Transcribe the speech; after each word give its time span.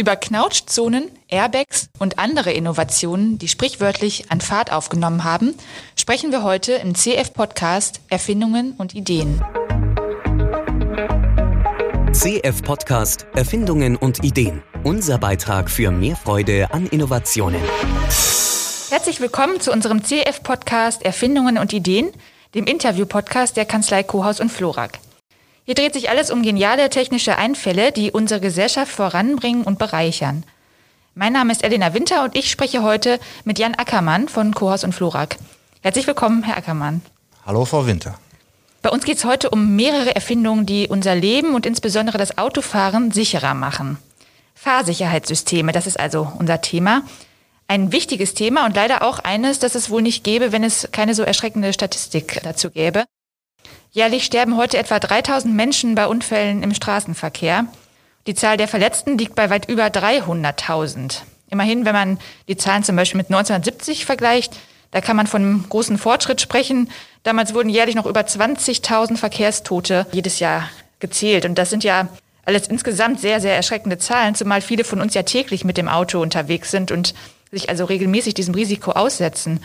Über 0.00 0.16
Knautschzonen, 0.16 1.10
Airbags 1.28 1.90
und 1.98 2.18
andere 2.18 2.52
Innovationen, 2.52 3.36
die 3.36 3.48
sprichwörtlich 3.48 4.30
an 4.30 4.40
Fahrt 4.40 4.72
aufgenommen 4.72 5.24
haben, 5.24 5.54
sprechen 5.94 6.32
wir 6.32 6.42
heute 6.42 6.72
im 6.72 6.94
CF-Podcast 6.94 8.00
Erfindungen 8.08 8.72
und 8.78 8.94
Ideen. 8.94 9.44
CF 12.14 12.62
Podcast 12.62 13.26
Erfindungen 13.34 13.96
und 13.96 14.24
Ideen. 14.24 14.62
Unser 14.84 15.18
Beitrag 15.18 15.70
für 15.70 15.90
mehr 15.90 16.16
Freude 16.16 16.72
an 16.72 16.86
Innovationen. 16.86 17.60
Herzlich 18.88 19.20
willkommen 19.20 19.60
zu 19.60 19.70
unserem 19.70 20.02
CF 20.02 20.42
Podcast 20.42 21.02
Erfindungen 21.02 21.58
und 21.58 21.74
Ideen, 21.74 22.08
dem 22.54 22.64
Interview-Podcast 22.64 23.58
der 23.58 23.66
Kanzlei 23.66 24.02
Kohaus 24.02 24.40
und 24.40 24.50
Florak. 24.50 24.98
Hier 25.70 25.76
dreht 25.76 25.92
sich 25.92 26.10
alles 26.10 26.32
um 26.32 26.42
geniale 26.42 26.90
technische 26.90 27.38
Einfälle, 27.38 27.92
die 27.92 28.10
unsere 28.10 28.40
Gesellschaft 28.40 28.90
voranbringen 28.90 29.62
und 29.62 29.78
bereichern. 29.78 30.42
Mein 31.14 31.32
Name 31.32 31.52
ist 31.52 31.62
Elena 31.62 31.94
Winter 31.94 32.24
und 32.24 32.36
ich 32.36 32.50
spreche 32.50 32.82
heute 32.82 33.20
mit 33.44 33.60
Jan 33.60 33.76
Ackermann 33.76 34.28
von 34.28 34.52
Kohaus 34.52 34.82
und 34.82 34.96
Florak. 34.96 35.36
Herzlich 35.80 36.08
willkommen, 36.08 36.42
Herr 36.42 36.56
Ackermann. 36.56 37.02
Hallo, 37.46 37.64
Frau 37.66 37.86
Winter. 37.86 38.18
Bei 38.82 38.90
uns 38.90 39.04
geht 39.04 39.18
es 39.18 39.24
heute 39.24 39.50
um 39.50 39.76
mehrere 39.76 40.12
Erfindungen, 40.12 40.66
die 40.66 40.88
unser 40.88 41.14
Leben 41.14 41.54
und 41.54 41.66
insbesondere 41.66 42.18
das 42.18 42.36
Autofahren 42.36 43.12
sicherer 43.12 43.54
machen. 43.54 43.96
Fahrsicherheitssysteme, 44.56 45.70
das 45.70 45.86
ist 45.86 46.00
also 46.00 46.32
unser 46.40 46.60
Thema. 46.62 47.02
Ein 47.68 47.92
wichtiges 47.92 48.34
Thema 48.34 48.66
und 48.66 48.74
leider 48.74 49.02
auch 49.02 49.20
eines, 49.20 49.60
das 49.60 49.76
es 49.76 49.88
wohl 49.88 50.02
nicht 50.02 50.24
gäbe, 50.24 50.50
wenn 50.50 50.64
es 50.64 50.88
keine 50.90 51.14
so 51.14 51.22
erschreckende 51.22 51.72
Statistik 51.72 52.40
dazu 52.42 52.72
gäbe. 52.72 53.04
Jährlich 53.92 54.24
sterben 54.24 54.56
heute 54.56 54.78
etwa 54.78 55.00
3000 55.00 55.52
Menschen 55.52 55.96
bei 55.96 56.06
Unfällen 56.06 56.62
im 56.62 56.74
Straßenverkehr. 56.74 57.64
Die 58.28 58.36
Zahl 58.36 58.56
der 58.56 58.68
Verletzten 58.68 59.18
liegt 59.18 59.34
bei 59.34 59.50
weit 59.50 59.68
über 59.68 59.86
300.000. 59.86 61.22
Immerhin, 61.50 61.84
wenn 61.84 61.94
man 61.94 62.18
die 62.46 62.56
Zahlen 62.56 62.84
zum 62.84 62.94
Beispiel 62.94 63.18
mit 63.18 63.26
1970 63.26 64.04
vergleicht, 64.04 64.56
da 64.92 65.00
kann 65.00 65.16
man 65.16 65.26
von 65.26 65.42
einem 65.42 65.64
großen 65.68 65.98
Fortschritt 65.98 66.40
sprechen. 66.40 66.88
Damals 67.24 67.52
wurden 67.52 67.68
jährlich 67.68 67.96
noch 67.96 68.06
über 68.06 68.20
20.000 68.20 69.16
Verkehrstote 69.16 70.06
jedes 70.12 70.38
Jahr 70.38 70.68
gezählt. 71.00 71.44
Und 71.44 71.56
das 71.56 71.70
sind 71.70 71.82
ja 71.82 72.06
alles 72.44 72.68
insgesamt 72.68 73.18
sehr, 73.18 73.40
sehr 73.40 73.56
erschreckende 73.56 73.98
Zahlen, 73.98 74.36
zumal 74.36 74.60
viele 74.60 74.84
von 74.84 75.00
uns 75.00 75.14
ja 75.14 75.24
täglich 75.24 75.64
mit 75.64 75.76
dem 75.76 75.88
Auto 75.88 76.20
unterwegs 76.20 76.70
sind 76.70 76.92
und 76.92 77.12
sich 77.50 77.68
also 77.68 77.86
regelmäßig 77.86 78.34
diesem 78.34 78.54
Risiko 78.54 78.92
aussetzen. 78.92 79.64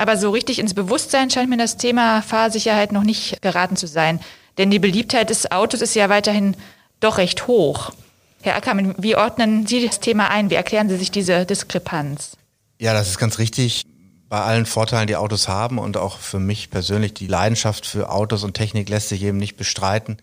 Aber 0.00 0.16
so 0.16 0.30
richtig 0.30 0.58
ins 0.58 0.72
Bewusstsein 0.72 1.28
scheint 1.28 1.50
mir 1.50 1.58
das 1.58 1.76
Thema 1.76 2.22
Fahrsicherheit 2.22 2.90
noch 2.90 3.02
nicht 3.02 3.42
geraten 3.42 3.76
zu 3.76 3.86
sein. 3.86 4.18
Denn 4.56 4.70
die 4.70 4.78
Beliebtheit 4.78 5.28
des 5.28 5.52
Autos 5.52 5.82
ist 5.82 5.94
ja 5.94 6.08
weiterhin 6.08 6.56
doch 7.00 7.18
recht 7.18 7.46
hoch. 7.46 7.92
Herr 8.40 8.56
Ackermann, 8.56 8.94
wie 8.96 9.14
ordnen 9.14 9.66
Sie 9.66 9.86
das 9.86 10.00
Thema 10.00 10.30
ein? 10.30 10.48
Wie 10.48 10.54
erklären 10.54 10.88
Sie 10.88 10.96
sich 10.96 11.10
diese 11.10 11.44
Diskrepanz? 11.44 12.38
Ja, 12.78 12.94
das 12.94 13.10
ist 13.10 13.18
ganz 13.18 13.38
richtig. 13.38 13.84
Bei 14.30 14.40
allen 14.40 14.64
Vorteilen, 14.64 15.06
die 15.06 15.16
Autos 15.16 15.48
haben 15.48 15.76
und 15.76 15.98
auch 15.98 16.16
für 16.16 16.40
mich 16.40 16.70
persönlich 16.70 17.12
die 17.12 17.26
Leidenschaft 17.26 17.84
für 17.84 18.08
Autos 18.08 18.42
und 18.42 18.54
Technik 18.54 18.88
lässt 18.88 19.10
sich 19.10 19.22
eben 19.22 19.36
nicht 19.36 19.58
bestreiten, 19.58 20.16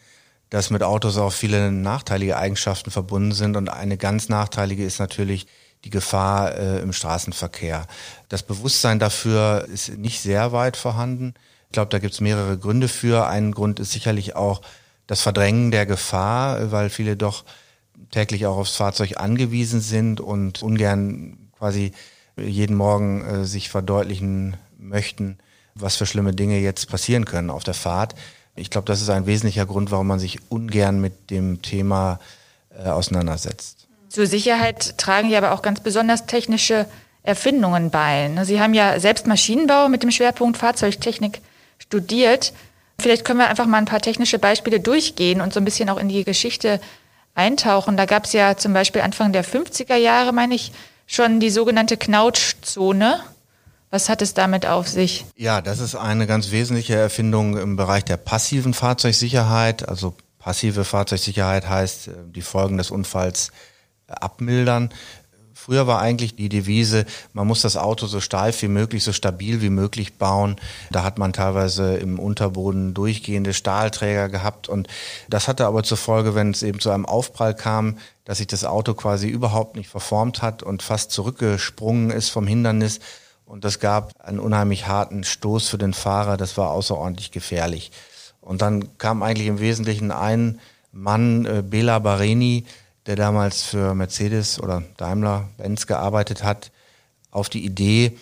dass 0.49 0.71
mit 0.71 0.81
Autos 0.81 1.17
auch 1.17 1.33
viele 1.33 1.71
nachteilige 1.71 2.37
Eigenschaften 2.37 2.89
verbunden 2.89 3.31
sind. 3.31 3.55
Und 3.55 3.69
eine 3.69 3.97
ganz 3.97 4.27
nachteilige 4.27 4.83
ist 4.83 4.97
natürlich 4.97 5.45
die 5.83 5.89
Gefahr 5.89 6.55
äh, 6.55 6.79
im 6.79 6.93
Straßenverkehr. 6.93 7.87
Das 8.29 8.43
Bewusstsein 8.43 8.99
dafür 8.99 9.67
ist 9.71 9.97
nicht 9.97 10.21
sehr 10.21 10.51
weit 10.51 10.77
vorhanden. 10.77 11.33
Ich 11.67 11.73
glaube, 11.73 11.89
da 11.89 11.99
gibt 11.99 12.13
es 12.13 12.21
mehrere 12.21 12.57
Gründe 12.57 12.87
für. 12.87 13.27
Ein 13.27 13.51
Grund 13.51 13.79
ist 13.79 13.91
sicherlich 13.91 14.35
auch 14.35 14.61
das 15.05 15.21
Verdrängen 15.21 15.71
der 15.71 15.85
Gefahr, 15.85 16.71
weil 16.71 16.89
viele 16.89 17.15
doch 17.15 17.45
täglich 18.11 18.45
auch 18.45 18.57
aufs 18.57 18.75
Fahrzeug 18.75 19.17
angewiesen 19.17 19.81
sind 19.81 20.19
und 20.19 20.61
ungern 20.61 21.49
quasi 21.57 21.91
jeden 22.37 22.75
Morgen 22.75 23.25
äh, 23.25 23.45
sich 23.45 23.69
verdeutlichen 23.69 24.57
möchten, 24.77 25.37
was 25.75 25.95
für 25.95 26.05
schlimme 26.05 26.33
Dinge 26.33 26.59
jetzt 26.59 26.89
passieren 26.89 27.25
können 27.25 27.49
auf 27.49 27.63
der 27.63 27.73
Fahrt. 27.73 28.15
Ich 28.55 28.69
glaube, 28.69 28.85
das 28.85 29.01
ist 29.01 29.09
ein 29.09 29.25
wesentlicher 29.25 29.65
Grund, 29.65 29.91
warum 29.91 30.07
man 30.07 30.19
sich 30.19 30.39
ungern 30.49 30.99
mit 30.99 31.29
dem 31.29 31.61
Thema 31.61 32.19
äh, 32.69 32.89
auseinandersetzt. 32.89 33.86
Zur 34.17 34.25
Sicherheit 34.25 34.97
tragen 34.97 35.29
ja 35.29 35.37
aber 35.37 35.51
auch 35.51 35.61
ganz 35.61 35.79
besonders 35.79 36.25
technische 36.25 36.87
Erfindungen 37.21 37.91
bei. 37.91 38.29
Ne? 38.29 38.45
Sie 38.45 38.59
haben 38.59 38.73
ja 38.73 38.99
selbst 38.99 39.27
Maschinenbau 39.27 39.89
mit 39.89 40.01
dem 40.01 40.09
Schwerpunkt 40.09 40.57
Fahrzeugtechnik 40.57 41.39
studiert. 41.77 42.51
Vielleicht 42.99 43.25
können 43.25 43.37
wir 43.37 43.47
einfach 43.47 43.67
mal 43.67 43.77
ein 43.77 43.85
paar 43.85 44.01
technische 44.01 44.39
Beispiele 44.39 44.79
durchgehen 44.79 45.39
und 45.39 45.53
so 45.53 45.59
ein 45.59 45.65
bisschen 45.65 45.87
auch 45.91 45.99
in 45.99 46.09
die 46.09 46.23
Geschichte 46.23 46.81
eintauchen. 47.35 47.95
Da 47.95 48.05
gab 48.05 48.25
es 48.25 48.33
ja 48.33 48.57
zum 48.57 48.73
Beispiel 48.73 49.03
Anfang 49.03 49.33
der 49.33 49.45
50er 49.45 49.97
Jahre, 49.97 50.33
meine 50.33 50.55
ich, 50.55 50.71
schon 51.05 51.39
die 51.39 51.51
sogenannte 51.51 51.95
Knautschzone. 51.95 53.19
Was 53.91 54.09
hat 54.09 54.23
es 54.23 54.33
damit 54.33 54.65
auf 54.65 54.87
sich? 54.87 55.25
Ja, 55.35 55.61
das 55.61 55.77
ist 55.77 55.93
eine 55.93 56.25
ganz 56.25 56.49
wesentliche 56.49 56.95
Erfindung 56.95 57.55
im 57.55 57.75
Bereich 57.75 58.03
der 58.03 58.17
passiven 58.17 58.73
Fahrzeugsicherheit. 58.73 59.87
Also 59.87 60.15
passive 60.39 60.85
Fahrzeugsicherheit 60.85 61.69
heißt, 61.69 62.07
äh, 62.07 62.11
die 62.33 62.41
Folgen 62.41 62.79
des 62.79 62.89
Unfalls 62.89 63.51
abmildern. 64.07 64.89
Früher 65.53 65.87
war 65.87 65.99
eigentlich 65.99 66.35
die 66.35 66.47
Devise, 66.47 67.05
man 67.33 67.45
muss 67.45 67.61
das 67.61 67.75
Auto 67.75 68.05
so 68.05 68.21
steif 68.21 68.61
wie 68.61 68.69
möglich, 68.69 69.03
so 69.03 69.11
stabil 69.11 69.61
wie 69.61 69.69
möglich 69.69 70.17
bauen. 70.17 70.55
Da 70.91 71.03
hat 71.03 71.17
man 71.17 71.33
teilweise 71.33 71.97
im 71.97 72.19
Unterboden 72.19 72.93
durchgehende 72.93 73.53
Stahlträger 73.53 74.29
gehabt 74.29 74.69
und 74.69 74.87
das 75.29 75.47
hatte 75.49 75.65
aber 75.65 75.83
zur 75.83 75.97
Folge, 75.97 76.35
wenn 76.35 76.51
es 76.51 76.63
eben 76.63 76.79
zu 76.79 76.89
einem 76.89 77.05
Aufprall 77.05 77.53
kam, 77.53 77.97
dass 78.23 78.37
sich 78.37 78.47
das 78.47 78.63
Auto 78.63 78.93
quasi 78.93 79.27
überhaupt 79.27 79.75
nicht 79.75 79.89
verformt 79.89 80.41
hat 80.41 80.63
und 80.63 80.83
fast 80.83 81.11
zurückgesprungen 81.11 82.11
ist 82.11 82.29
vom 82.29 82.47
Hindernis. 82.47 82.99
Und 83.43 83.65
das 83.65 83.79
gab 83.79 84.13
einen 84.19 84.39
unheimlich 84.39 84.87
harten 84.87 85.23
Stoß 85.23 85.69
für 85.69 85.77
den 85.77 85.93
Fahrer. 85.93 86.37
Das 86.37 86.57
war 86.57 86.71
außerordentlich 86.71 87.31
gefährlich. 87.31 87.91
Und 88.41 88.61
dann 88.61 88.97
kam 88.97 89.23
eigentlich 89.23 89.47
im 89.47 89.59
Wesentlichen 89.59 90.11
ein 90.11 90.59
Mann, 90.91 91.45
äh, 91.45 91.61
Bela 91.61 91.99
Bareni, 91.99 92.65
der 93.07 93.15
damals 93.15 93.63
für 93.63 93.95
Mercedes 93.95 94.59
oder 94.61 94.83
Daimler-Benz 94.97 95.87
gearbeitet 95.87 96.43
hat, 96.43 96.71
auf 97.31 97.49
die 97.49 97.65
Idee, 97.65 98.17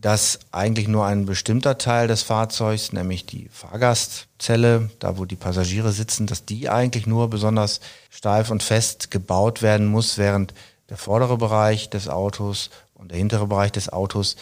dass 0.00 0.38
eigentlich 0.52 0.86
nur 0.86 1.04
ein 1.06 1.26
bestimmter 1.26 1.76
Teil 1.76 2.06
des 2.06 2.22
Fahrzeugs, 2.22 2.92
nämlich 2.92 3.26
die 3.26 3.48
Fahrgastzelle, 3.52 4.90
da 5.00 5.18
wo 5.18 5.24
die 5.24 5.36
Passagiere 5.36 5.90
sitzen, 5.90 6.28
dass 6.28 6.44
die 6.44 6.68
eigentlich 6.68 7.06
nur 7.06 7.28
besonders 7.28 7.80
steif 8.10 8.50
und 8.50 8.62
fest 8.62 9.10
gebaut 9.10 9.60
werden 9.60 9.88
muss, 9.88 10.16
während 10.16 10.54
der 10.88 10.96
vordere 10.96 11.36
Bereich 11.36 11.90
des 11.90 12.08
Autos 12.08 12.70
und 12.94 13.10
der 13.10 13.18
hintere 13.18 13.48
Bereich 13.48 13.72
des 13.72 13.92
Autos 13.92 14.36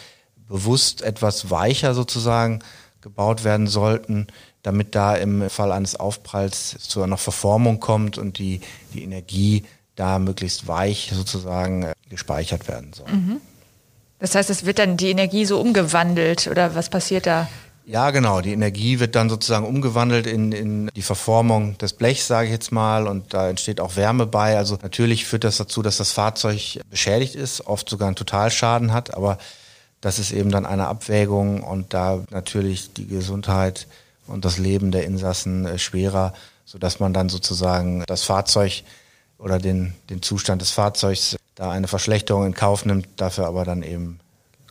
bewusst 0.47 1.01
etwas 1.01 1.49
weicher 1.49 1.95
sozusagen 1.95 2.59
gebaut 3.01 3.43
werden 3.43 3.67
sollten, 3.67 4.27
damit 4.61 4.95
da 4.95 5.15
im 5.15 5.49
Fall 5.49 5.71
eines 5.71 5.95
Aufpralls 5.95 6.77
zu 6.79 7.01
einer 7.01 7.17
Verformung 7.17 7.79
kommt 7.79 8.17
und 8.17 8.37
die, 8.37 8.61
die 8.93 9.03
Energie 9.03 9.63
da 9.97 10.19
möglichst 10.19 10.67
weich 10.67 11.11
sozusagen 11.13 11.83
äh, 11.83 11.93
gespeichert 12.09 12.67
werden 12.69 12.93
soll. 12.93 13.09
Mhm. 13.09 13.41
Das 14.19 14.33
heißt, 14.33 14.49
es 14.49 14.65
wird 14.65 14.79
dann 14.79 14.97
die 14.97 15.09
Energie 15.09 15.45
so 15.45 15.59
umgewandelt 15.59 16.47
oder 16.47 16.73
was 16.73 16.89
passiert 16.89 17.27
da? 17.27 17.47
Ja, 17.85 18.11
genau. 18.11 18.41
Die 18.41 18.51
Energie 18.51 18.99
wird 18.99 19.15
dann 19.15 19.29
sozusagen 19.29 19.65
umgewandelt 19.65 20.27
in, 20.27 20.51
in 20.51 20.89
die 20.95 21.01
Verformung 21.01 21.77
des 21.77 21.93
Blechs, 21.93 22.27
sage 22.27 22.47
ich 22.47 22.51
jetzt 22.51 22.71
mal, 22.71 23.07
und 23.07 23.33
da 23.33 23.47
entsteht 23.49 23.79
auch 23.79 23.95
Wärme 23.95 24.25
bei. 24.25 24.57
Also 24.57 24.77
natürlich 24.81 25.25
führt 25.25 25.43
das 25.43 25.57
dazu, 25.57 25.81
dass 25.81 25.97
das 25.97 26.11
Fahrzeug 26.11 26.79
beschädigt 26.89 27.35
ist, 27.35 27.65
oft 27.65 27.89
sogar 27.89 28.07
einen 28.07 28.15
Totalschaden 28.17 28.91
hat, 28.91 29.13
aber 29.13 29.37
das 30.01 30.19
ist 30.19 30.31
eben 30.31 30.51
dann 30.51 30.65
eine 30.65 30.87
Abwägung 30.87 31.63
und 31.63 31.93
da 31.93 32.23
natürlich 32.29 32.93
die 32.93 33.07
Gesundheit 33.07 33.87
und 34.27 34.43
das 34.43 34.57
Leben 34.57 34.91
der 34.91 35.05
Insassen 35.05 35.65
äh, 35.65 35.79
schwerer, 35.79 36.33
sodass 36.65 36.99
man 36.99 37.13
dann 37.13 37.29
sozusagen 37.29 38.03
das 38.05 38.23
Fahrzeug 38.23 38.83
oder 39.39 39.59
den, 39.59 39.93
den 40.09 40.21
Zustand 40.21 40.61
des 40.61 40.71
Fahrzeugs 40.71 41.37
da 41.55 41.71
eine 41.71 41.87
Verschlechterung 41.87 42.45
in 42.45 42.53
Kauf 42.53 42.85
nimmt, 42.85 43.07
dafür 43.17 43.47
aber 43.47 43.65
dann 43.65 43.83
eben 43.83 44.19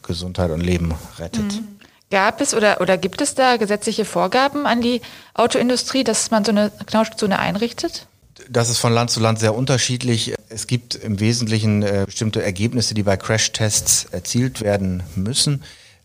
Gesundheit 0.02 0.50
und 0.50 0.60
Leben 0.60 0.94
rettet. 1.18 1.44
Mhm. 1.44 1.68
Gab 2.10 2.40
es 2.40 2.54
oder, 2.54 2.80
oder 2.80 2.96
gibt 2.96 3.20
es 3.20 3.34
da 3.34 3.56
gesetzliche 3.56 4.04
Vorgaben 4.04 4.66
an 4.66 4.80
die 4.80 5.00
Autoindustrie, 5.34 6.04
dass 6.04 6.30
man 6.30 6.44
so 6.44 6.52
eine 6.52 6.70
Knautschzone 6.86 7.38
einrichtet? 7.38 8.06
Das 8.48 8.68
ist 8.68 8.78
von 8.78 8.92
Land 8.92 9.10
zu 9.10 9.18
Land 9.18 9.40
sehr 9.40 9.54
unterschiedlich. 9.54 10.34
Es 10.48 10.68
gibt 10.68 10.94
im 10.94 11.18
Wesentlichen 11.18 11.82
äh, 11.82 12.04
bestimmte 12.06 12.42
Ergebnisse, 12.42 12.94
die 12.94 13.02
bei 13.02 13.16
Crashtests 13.16 14.04
erzielt 14.12 14.60
werden 14.60 15.02
müssen, 15.16 15.64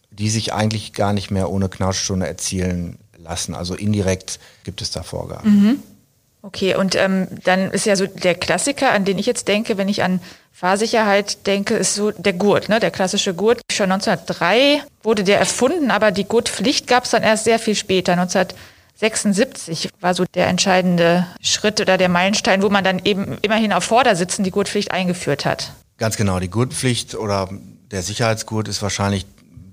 die 0.09 0.29
sich 0.31 0.53
eigentlich 0.53 0.93
gar 0.93 1.13
nicht 1.13 1.29
mehr 1.29 1.51
ohne 1.51 1.69
Knautschzone 1.69 2.25
erzielen 2.25 2.97
lassen. 3.17 3.53
Also 3.53 3.75
indirekt 3.75 4.39
gibt 4.63 4.81
es 4.81 4.89
da 4.89 5.03
Vorgaben. 5.03 5.49
Mhm. 5.49 5.79
Okay, 6.43 6.75
und 6.75 6.95
ähm, 6.95 7.27
dann 7.43 7.71
ist 7.71 7.85
ja 7.85 7.95
so 7.95 8.07
der 8.07 8.33
Klassiker, 8.33 8.91
an 8.91 9.05
den 9.05 9.19
ich 9.19 9.27
jetzt 9.27 9.47
denke, 9.47 9.77
wenn 9.77 9.89
ich 9.89 10.01
an 10.01 10.19
Fahrsicherheit 10.51 11.45
denke, 11.45 11.75
ist 11.75 11.95
so 11.95 12.11
der 12.11 12.33
Gurt, 12.33 12.67
ne? 12.67 12.79
der 12.79 12.91
klassische 12.91 13.33
Gurt. 13.33 13.61
Schon 13.71 13.91
1903 13.91 14.83
wurde 15.03 15.23
der 15.23 15.39
erfunden, 15.39 15.91
aber 15.91 16.11
die 16.11 16.25
Gurtpflicht 16.25 16.87
gab 16.87 17.05
es 17.05 17.11
dann 17.11 17.23
erst 17.23 17.43
sehr 17.43 17.59
viel 17.59 17.75
später, 17.75 18.15
19 18.15 18.47
76 19.01 19.89
war 19.99 20.13
so 20.13 20.25
der 20.35 20.47
entscheidende 20.47 21.25
Schritt 21.41 21.81
oder 21.81 21.97
der 21.97 22.09
Meilenstein, 22.09 22.61
wo 22.61 22.69
man 22.69 22.83
dann 22.83 23.01
eben 23.03 23.39
immerhin 23.41 23.73
auf 23.73 23.83
Vordersitzen 23.83 24.43
die 24.43 24.51
Gurtpflicht 24.51 24.91
eingeführt 24.91 25.43
hat. 25.43 25.71
Ganz 25.97 26.17
genau, 26.17 26.39
die 26.39 26.49
Gurtpflicht 26.49 27.15
oder 27.15 27.49
der 27.89 28.03
Sicherheitsgurt 28.03 28.67
ist 28.67 28.83
wahrscheinlich 28.83 29.25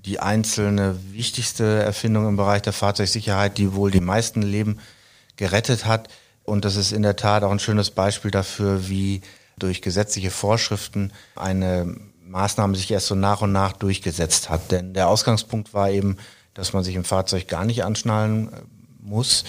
die 0.05 0.19
einzelne 0.19 0.97
wichtigste 1.11 1.83
Erfindung 1.83 2.27
im 2.27 2.37
Bereich 2.37 2.63
der 2.63 2.73
Fahrzeugsicherheit, 2.73 3.59
die 3.59 3.75
wohl 3.75 3.91
die 3.91 4.01
meisten 4.01 4.41
Leben 4.41 4.79
gerettet 5.35 5.85
hat. 5.85 6.09
Und 6.49 6.65
das 6.65 6.75
ist 6.75 6.91
in 6.91 7.03
der 7.03 7.15
Tat 7.15 7.43
auch 7.43 7.51
ein 7.51 7.59
schönes 7.59 7.91
Beispiel 7.91 8.31
dafür, 8.31 8.89
wie 8.89 9.21
durch 9.57 9.81
gesetzliche 9.81 10.31
Vorschriften 10.31 11.13
eine 11.35 11.95
Maßnahme 12.25 12.75
sich 12.75 12.89
erst 12.89 13.07
so 13.07 13.15
nach 13.15 13.41
und 13.41 13.51
nach 13.51 13.73
durchgesetzt 13.73 14.49
hat. 14.49 14.71
Denn 14.71 14.93
der 14.93 15.09
Ausgangspunkt 15.09 15.73
war 15.73 15.91
eben, 15.91 16.17
dass 16.55 16.73
man 16.73 16.83
sich 16.83 16.95
im 16.95 17.03
Fahrzeug 17.03 17.47
gar 17.47 17.65
nicht 17.65 17.83
anschnallen 17.83 18.51
äh, 18.51 18.61
muss. 18.99 19.43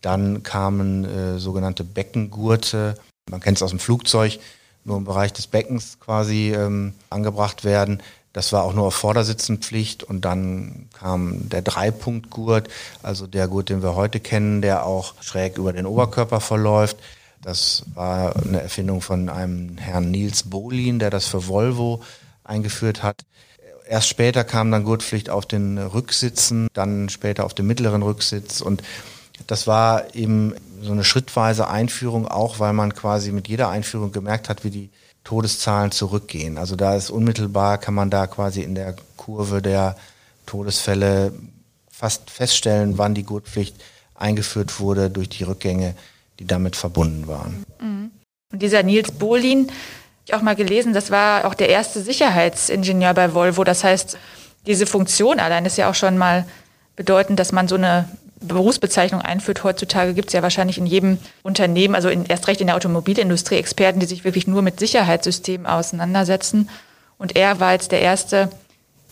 Dann 0.00 0.42
kamen 0.44 1.04
äh, 1.04 1.38
sogenannte 1.38 1.82
Beckengurte, 1.82 2.94
man 3.28 3.40
kennt 3.40 3.58
es 3.58 3.62
aus 3.62 3.70
dem 3.70 3.78
Flugzeug, 3.80 4.38
nur 4.84 4.98
im 4.98 5.04
Bereich 5.04 5.32
des 5.32 5.48
Beckens 5.48 5.98
quasi 5.98 6.52
ähm, 6.54 6.92
angebracht 7.10 7.64
werden. 7.64 8.00
Das 8.34 8.52
war 8.52 8.64
auch 8.64 8.74
nur 8.74 8.86
auf 8.86 8.94
Vordersitzen 8.94 9.58
Pflicht 9.58 10.02
und 10.02 10.24
dann 10.24 10.88
kam 10.92 11.48
der 11.48 11.62
Dreipunktgurt, 11.62 12.68
also 13.00 13.28
der 13.28 13.46
Gurt, 13.46 13.68
den 13.68 13.80
wir 13.80 13.94
heute 13.94 14.18
kennen, 14.18 14.60
der 14.60 14.84
auch 14.84 15.14
schräg 15.20 15.56
über 15.56 15.72
den 15.72 15.86
Oberkörper 15.86 16.40
verläuft. 16.40 16.96
Das 17.42 17.84
war 17.94 18.34
eine 18.36 18.60
Erfindung 18.60 19.00
von 19.00 19.28
einem 19.28 19.78
Herrn 19.78 20.10
Nils 20.10 20.42
Bolin, 20.42 20.98
der 20.98 21.10
das 21.10 21.26
für 21.26 21.46
Volvo 21.46 22.02
eingeführt 22.42 23.04
hat. 23.04 23.24
Erst 23.88 24.08
später 24.08 24.42
kam 24.42 24.72
dann 24.72 24.82
Gurtpflicht 24.82 25.30
auf 25.30 25.46
den 25.46 25.78
Rücksitzen, 25.78 26.66
dann 26.72 27.08
später 27.10 27.44
auf 27.44 27.54
den 27.54 27.68
mittleren 27.68 28.02
Rücksitz 28.02 28.60
und 28.60 28.82
das 29.46 29.68
war 29.68 30.12
eben 30.16 30.54
so 30.82 30.90
eine 30.90 31.04
schrittweise 31.04 31.68
Einführung, 31.68 32.26
auch 32.26 32.58
weil 32.58 32.72
man 32.72 32.94
quasi 32.94 33.30
mit 33.30 33.46
jeder 33.46 33.68
Einführung 33.68 34.10
gemerkt 34.10 34.48
hat, 34.48 34.64
wie 34.64 34.70
die 34.70 34.90
Todeszahlen 35.24 35.90
zurückgehen. 35.90 36.58
Also 36.58 36.76
da 36.76 36.94
ist 36.94 37.10
unmittelbar, 37.10 37.78
kann 37.78 37.94
man 37.94 38.10
da 38.10 38.26
quasi 38.26 38.62
in 38.62 38.74
der 38.74 38.94
Kurve 39.16 39.62
der 39.62 39.96
Todesfälle 40.46 41.32
fast 41.90 42.30
feststellen, 42.30 42.98
wann 42.98 43.14
die 43.14 43.24
Gurtpflicht 43.24 43.76
eingeführt 44.14 44.78
wurde 44.80 45.10
durch 45.10 45.30
die 45.30 45.44
Rückgänge, 45.44 45.94
die 46.38 46.46
damit 46.46 46.76
verbunden 46.76 47.26
waren. 47.26 47.64
Mhm. 47.80 48.10
Und 48.52 48.62
dieser 48.62 48.82
Nils 48.82 49.12
Bohlin, 49.12 49.72
ich 50.26 50.34
auch 50.34 50.42
mal 50.42 50.54
gelesen, 50.56 50.92
das 50.92 51.10
war 51.10 51.46
auch 51.46 51.54
der 51.54 51.70
erste 51.70 52.02
Sicherheitsingenieur 52.02 53.14
bei 53.14 53.34
Volvo. 53.34 53.64
Das 53.64 53.82
heißt, 53.82 54.16
diese 54.66 54.86
Funktion 54.86 55.40
allein 55.40 55.66
ist 55.66 55.76
ja 55.76 55.90
auch 55.90 55.94
schon 55.94 56.18
mal 56.18 56.46
bedeutend, 56.96 57.38
dass 57.38 57.52
man 57.52 57.66
so 57.66 57.74
eine 57.74 58.08
Berufsbezeichnung 58.46 59.20
einführt. 59.20 59.64
Heutzutage 59.64 60.14
gibt 60.14 60.28
es 60.28 60.32
ja 60.32 60.42
wahrscheinlich 60.42 60.78
in 60.78 60.86
jedem 60.86 61.18
Unternehmen, 61.42 61.94
also 61.94 62.08
in, 62.08 62.26
erst 62.26 62.48
recht 62.48 62.60
in 62.60 62.68
der 62.68 62.76
Automobilindustrie, 62.76 63.56
Experten, 63.56 64.00
die 64.00 64.06
sich 64.06 64.24
wirklich 64.24 64.46
nur 64.46 64.62
mit 64.62 64.78
Sicherheitssystemen 64.78 65.66
auseinandersetzen. 65.66 66.68
Und 67.18 67.36
er 67.36 67.60
war 67.60 67.72
jetzt 67.72 67.92
der 67.92 68.00
erste 68.00 68.50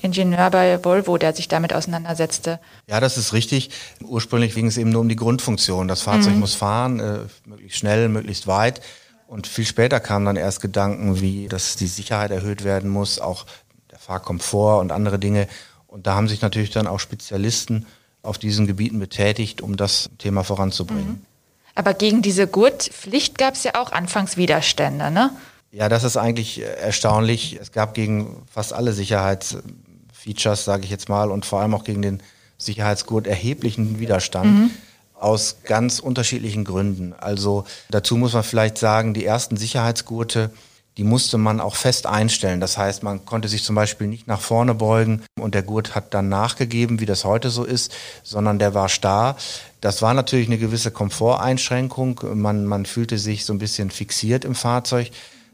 Ingenieur 0.02 0.50
bei 0.50 0.84
Volvo, 0.84 1.17
der 1.17 1.32
sich 1.32 1.49
damit 1.49 1.73
auseinandersetzte. 1.73 2.58
Ja, 2.88 2.99
das 3.00 3.17
ist 3.17 3.32
richtig. 3.32 3.70
Ursprünglich 4.02 4.55
ging 4.55 4.67
es 4.67 4.76
eben 4.76 4.90
nur 4.90 5.00
um 5.00 5.08
die 5.08 5.17
Grundfunktion. 5.17 5.87
Das 5.87 6.02
Fahrzeug 6.02 6.34
mhm. 6.34 6.40
muss 6.40 6.55
fahren, 6.55 7.00
äh, 7.00 7.19
möglichst 7.46 7.79
schnell, 7.79 8.08
möglichst 8.08 8.46
weit. 8.46 8.81
Und 9.29 9.46
viel 9.46 9.64
später 9.64 10.00
kamen 10.00 10.26
dann 10.26 10.37
erst 10.37 10.61
Gedanken, 10.61 11.20
wie, 11.20 11.49
dass 11.49 11.76
die 11.76 11.87
Sicherheit 11.87 12.32
erhöht 12.32 12.64
werden 12.64 12.90
muss, 12.90 13.19
auch 13.19 13.46
der 13.90 13.99
Fahrkomfort 13.99 14.81
und 14.81 14.93
andere 14.93 15.19
Dinge. 15.19 15.49
Und 15.87 16.06
da 16.06 16.14
haben 16.14 16.29
sich 16.29 16.43
natürlich 16.43 16.70
dann 16.70 16.87
auch 16.87 17.00
Spezialisten 17.00 17.87
auf 18.22 18.38
diesen 18.38 18.66
Gebieten 18.66 18.98
betätigt, 18.98 19.60
um 19.60 19.76
das 19.76 20.10
Thema 20.19 20.44
voranzubringen. 20.44 21.08
Mhm. 21.08 21.26
Aber 21.74 21.94
gegen 21.94 22.22
diese 22.22 22.46
Gurtpflicht 22.46 23.38
gab 23.38 23.54
es 23.54 23.64
ja 23.64 23.74
auch 23.74 23.92
anfangs 23.92 24.36
Widerstände, 24.36 25.10
ne? 25.10 25.30
Ja, 25.70 25.88
das 25.88 26.04
ist 26.04 26.19
eigentlich 26.19 26.60
erstaunlich. 26.60 27.58
Es 27.60 27.72
gab 27.72 27.94
gegen 27.94 28.42
fast 28.52 28.74
alle 28.74 28.92
Sicherheitsfeatures, 28.92 30.66
sage 30.66 30.84
ich 30.84 30.90
jetzt 30.90 31.08
mal, 31.08 31.30
und 31.30 31.46
vor 31.46 31.60
allem 31.60 31.74
auch 31.74 31.84
gegen 31.84 32.02
den 32.02 32.22
Sicherheitsgurt 32.58 33.26
erheblichen 33.26 33.98
Widerstand. 33.98 34.50
Mhm. 34.50 34.70
Aus 35.14 35.58
ganz 35.64 35.98
unterschiedlichen 35.98 36.64
Gründen. 36.64 37.14
Also 37.14 37.64
dazu 37.90 38.16
muss 38.16 38.34
man 38.34 38.42
vielleicht 38.42 38.76
sagen, 38.76 39.14
die 39.14 39.24
ersten 39.24 39.56
Sicherheitsgurte 39.56 40.50
die 40.97 41.05
musste 41.05 41.39
man 41.39 41.61
auch 41.61 41.77
fest 41.77 42.06
einstellen. 42.06 42.61
Das 42.61 42.77
heißt, 42.77 43.03
man 43.03 43.25
konnte 43.25 43.49
sich 43.49 43.65
zum 43.65 43.75
Beispiel 43.75 44.06
nicht 44.06 44.27
nach 44.27 44.41
vorne 44.41 44.75
beugen 44.75 45.23
und 45.41 45.55
der 45.55 45.62
Gurt 45.62 45.94
hat 45.94 46.12
dann 46.12 46.29
nachgegeben, 46.29 47.00
wie 47.00 47.06
das 47.06 47.25
heute 47.25 47.50
so 47.50 47.65
ist, 47.65 47.93
sondern 48.23 48.59
der 48.59 48.75
war 48.75 48.89
starr. 48.89 49.37
Das 49.81 50.03
war 50.03 50.12
natürlich 50.12 50.49
eine 50.49 50.59
gewisse 50.59 50.91
Komforteinschränkung. 50.91 52.21
Man, 52.35 52.67
man 52.67 52.85
fühlte 52.85 53.19
sich 53.19 53.44
so 53.44 53.53
ein 53.55 53.59
bisschen 53.59 53.91
fixiert 53.91 54.44
im 54.44 54.55
Fahrzeug. 54.55 55.11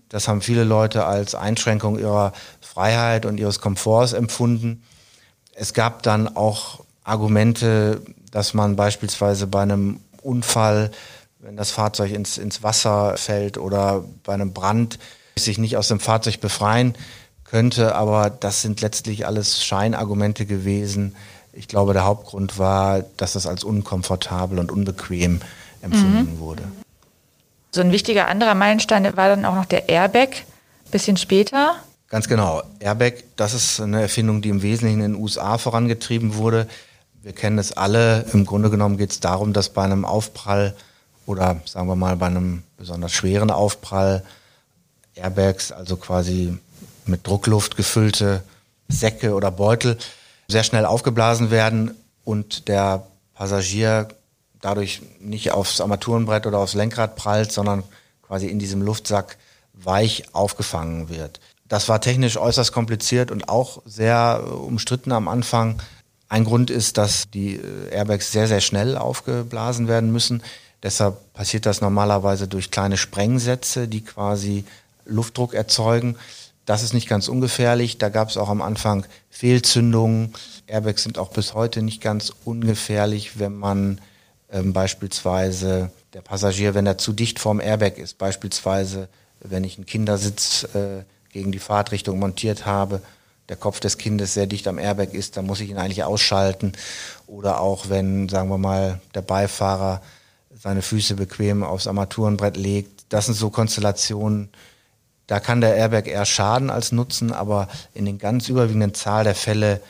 Das 0.08 0.26
haben 0.26 0.42
viele 0.42 0.64
Leute 0.64 1.04
als 1.04 1.34
Einschränkung 1.34 1.98
ihrer 1.98 2.32
Freiheit 2.60 3.24
und 3.24 3.38
ihres 3.38 3.60
Komforts 3.60 4.14
empfunden. 4.14 4.82
Es 5.52 5.72
gab 5.72 6.02
dann 6.02 6.36
auch 6.36 6.84
Argumente, 7.04 8.02
dass 8.30 8.54
man 8.54 8.76
beispielsweise 8.76 9.46
bei 9.46 9.62
einem 9.62 10.00
Unfall, 10.22 10.90
wenn 11.38 11.56
das 11.56 11.70
Fahrzeug 11.70 12.12
ins, 12.12 12.38
ins 12.38 12.62
Wasser 12.62 13.16
fällt 13.16 13.56
oder 13.56 14.04
bei 14.24 14.34
einem 14.34 14.52
Brand, 14.52 14.98
sich 15.44 15.58
nicht 15.58 15.76
aus 15.76 15.88
dem 15.88 16.00
Fahrzeug 16.00 16.40
befreien 16.40 16.94
könnte, 17.44 17.94
aber 17.94 18.30
das 18.30 18.62
sind 18.62 18.80
letztlich 18.80 19.26
alles 19.26 19.64
Scheinargumente 19.64 20.46
gewesen. 20.46 21.16
Ich 21.52 21.68
glaube, 21.68 21.92
der 21.92 22.04
Hauptgrund 22.04 22.58
war, 22.58 23.02
dass 23.16 23.32
das 23.32 23.46
als 23.46 23.64
unkomfortabel 23.64 24.58
und 24.58 24.70
unbequem 24.70 25.40
empfunden 25.82 26.34
mhm. 26.34 26.38
wurde. 26.38 26.62
So 27.70 27.80
ein 27.80 27.92
wichtiger 27.92 28.28
anderer 28.28 28.54
Meilenstein 28.54 29.04
war 29.16 29.28
dann 29.28 29.44
auch 29.44 29.54
noch 29.54 29.66
der 29.66 29.88
Airbag, 29.88 30.28
bisschen 30.90 31.16
später. 31.16 31.76
Ganz 32.08 32.28
genau. 32.28 32.62
Airbag, 32.80 33.24
das 33.36 33.52
ist 33.52 33.80
eine 33.80 34.00
Erfindung, 34.00 34.40
die 34.40 34.48
im 34.48 34.62
Wesentlichen 34.62 35.00
in 35.00 35.12
den 35.12 35.22
USA 35.22 35.58
vorangetrieben 35.58 36.36
wurde. 36.36 36.66
Wir 37.22 37.32
kennen 37.32 37.58
es 37.58 37.76
alle. 37.76 38.24
Im 38.32 38.46
Grunde 38.46 38.70
genommen 38.70 38.96
geht 38.96 39.10
es 39.10 39.20
darum, 39.20 39.52
dass 39.52 39.68
bei 39.68 39.82
einem 39.82 40.04
Aufprall 40.04 40.74
oder 41.26 41.60
sagen 41.66 41.88
wir 41.88 41.96
mal 41.96 42.16
bei 42.16 42.26
einem 42.26 42.62
besonders 42.78 43.12
schweren 43.12 43.50
Aufprall 43.50 44.22
Airbags, 45.18 45.72
also 45.72 45.96
quasi 45.96 46.56
mit 47.06 47.26
Druckluft 47.26 47.76
gefüllte 47.76 48.42
Säcke 48.88 49.34
oder 49.34 49.50
Beutel, 49.50 49.98
sehr 50.48 50.64
schnell 50.64 50.84
aufgeblasen 50.86 51.50
werden 51.50 51.94
und 52.24 52.68
der 52.68 53.06
Passagier 53.34 54.08
dadurch 54.60 55.02
nicht 55.20 55.52
aufs 55.52 55.80
Armaturenbrett 55.80 56.46
oder 56.46 56.58
aufs 56.58 56.74
Lenkrad 56.74 57.16
prallt, 57.16 57.52
sondern 57.52 57.84
quasi 58.22 58.46
in 58.46 58.58
diesem 58.58 58.82
Luftsack 58.82 59.36
weich 59.72 60.24
aufgefangen 60.32 61.08
wird. 61.08 61.40
Das 61.68 61.88
war 61.88 62.00
technisch 62.00 62.36
äußerst 62.36 62.72
kompliziert 62.72 63.30
und 63.30 63.48
auch 63.48 63.82
sehr 63.84 64.42
umstritten 64.52 65.12
am 65.12 65.28
Anfang. 65.28 65.80
Ein 66.28 66.44
Grund 66.44 66.70
ist, 66.70 66.98
dass 66.98 67.30
die 67.30 67.56
äh, 67.56 67.90
Airbags 67.90 68.32
sehr, 68.32 68.48
sehr 68.48 68.60
schnell 68.60 68.96
aufgeblasen 68.96 69.88
werden 69.88 70.10
müssen. 70.10 70.42
Deshalb 70.82 71.32
passiert 71.34 71.66
das 71.66 71.80
normalerweise 71.80 72.48
durch 72.48 72.70
kleine 72.70 72.96
Sprengsätze, 72.96 73.88
die 73.88 74.04
quasi 74.04 74.64
Luftdruck 75.08 75.54
erzeugen. 75.54 76.16
Das 76.64 76.82
ist 76.82 76.94
nicht 76.94 77.08
ganz 77.08 77.28
ungefährlich. 77.28 77.98
Da 77.98 78.10
gab 78.10 78.28
es 78.28 78.36
auch 78.36 78.48
am 78.48 78.62
Anfang 78.62 79.06
Fehlzündungen. 79.30 80.34
Airbags 80.66 81.02
sind 81.02 81.18
auch 81.18 81.30
bis 81.30 81.54
heute 81.54 81.82
nicht 81.82 82.00
ganz 82.00 82.32
ungefährlich, 82.44 83.38
wenn 83.38 83.56
man 83.56 84.00
ähm, 84.52 84.72
beispielsweise 84.72 85.90
der 86.12 86.20
Passagier, 86.20 86.74
wenn 86.74 86.86
er 86.86 86.98
zu 86.98 87.12
dicht 87.12 87.38
vorm 87.38 87.60
Airbag 87.60 87.98
ist, 87.98 88.18
beispielsweise 88.18 89.08
wenn 89.40 89.64
ich 89.64 89.76
einen 89.76 89.86
Kindersitz 89.86 90.64
äh, 90.74 91.04
gegen 91.32 91.52
die 91.52 91.58
Fahrtrichtung 91.58 92.18
montiert 92.18 92.66
habe, 92.66 93.02
der 93.48 93.56
Kopf 93.56 93.80
des 93.80 93.98
Kindes 93.98 94.34
sehr 94.34 94.46
dicht 94.46 94.68
am 94.68 94.78
Airbag 94.78 95.12
ist, 95.12 95.36
dann 95.36 95.46
muss 95.46 95.60
ich 95.60 95.70
ihn 95.70 95.78
eigentlich 95.78 96.04
ausschalten. 96.04 96.72
Oder 97.26 97.60
auch 97.60 97.88
wenn, 97.88 98.28
sagen 98.28 98.50
wir 98.50 98.58
mal, 98.58 99.00
der 99.14 99.22
Beifahrer 99.22 100.02
seine 100.54 100.82
Füße 100.82 101.14
bequem 101.14 101.62
aufs 101.62 101.86
Armaturenbrett 101.86 102.56
legt. 102.56 103.04
Das 103.08 103.26
sind 103.26 103.36
so 103.36 103.48
Konstellationen, 103.48 104.50
da 105.28 105.40
kann 105.40 105.60
der 105.60 105.76
Airbag 105.76 106.06
eher 106.06 106.24
schaden 106.24 106.70
als 106.70 106.90
nutzen, 106.90 107.32
aber 107.32 107.68
in 107.94 108.06
den 108.06 108.18
ganz 108.18 108.48
überwiegenden 108.48 108.94
Zahl 108.94 109.24
der 109.24 109.34
Fälle 109.34 109.80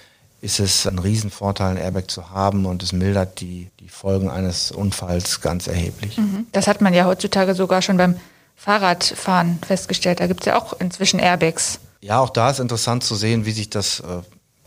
ist 0.41 0.61
es 0.61 0.87
ein 0.87 0.99
Riesenvorteil, 0.99 1.71
ein 1.71 1.77
Airbag 1.77 2.09
zu 2.09 2.31
haben 2.31 2.67
und 2.67 2.83
es 2.83 2.93
mildert 2.93 3.41
die, 3.41 3.71
die 3.81 3.89
Folgen 3.89 4.31
eines 4.31 4.71
Unfalls 4.71 5.41
ganz 5.41 5.67
erheblich. 5.67 6.19
Mhm. 6.19 6.47
Das 6.53 6.67
hat 6.67 6.81
man 6.81 6.93
ja 6.93 7.07
heutzutage 7.07 7.55
sogar 7.55 7.83
schon 7.83 7.97
beim 7.97 8.17
Fahrradfahren 8.57 9.61
festgestellt. 9.67 10.21
Da 10.21 10.27
gibt 10.27 10.41
es 10.41 10.47
ja 10.47 10.61
auch 10.61 10.79
inzwischen 10.81 11.21
Airbags. 11.21 11.79
Ja, 12.01 12.19
auch 12.21 12.31
da 12.31 12.51
ist 12.51 12.59
interessant 12.59 13.05
zu 13.05 13.15
sehen, 13.15 13.47
wie 13.47 13.53
sich 13.53 13.71
das 13.71 14.01
äh, 14.01 14.05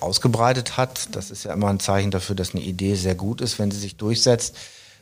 ausgebreitet 0.01 0.77
hat. 0.77 1.15
Das 1.15 1.31
ist 1.31 1.43
ja 1.43 1.53
immer 1.53 1.69
ein 1.69 1.81
Zeichen 1.81 2.11
dafür, 2.11 2.35
dass 2.35 2.51
eine 2.51 2.63
Idee 2.63 2.95
sehr 2.95 3.15
gut 3.15 3.41
ist, 3.41 3.59
wenn 3.59 3.71
sie 3.71 3.79
sich 3.79 3.97
durchsetzt. 3.97 4.55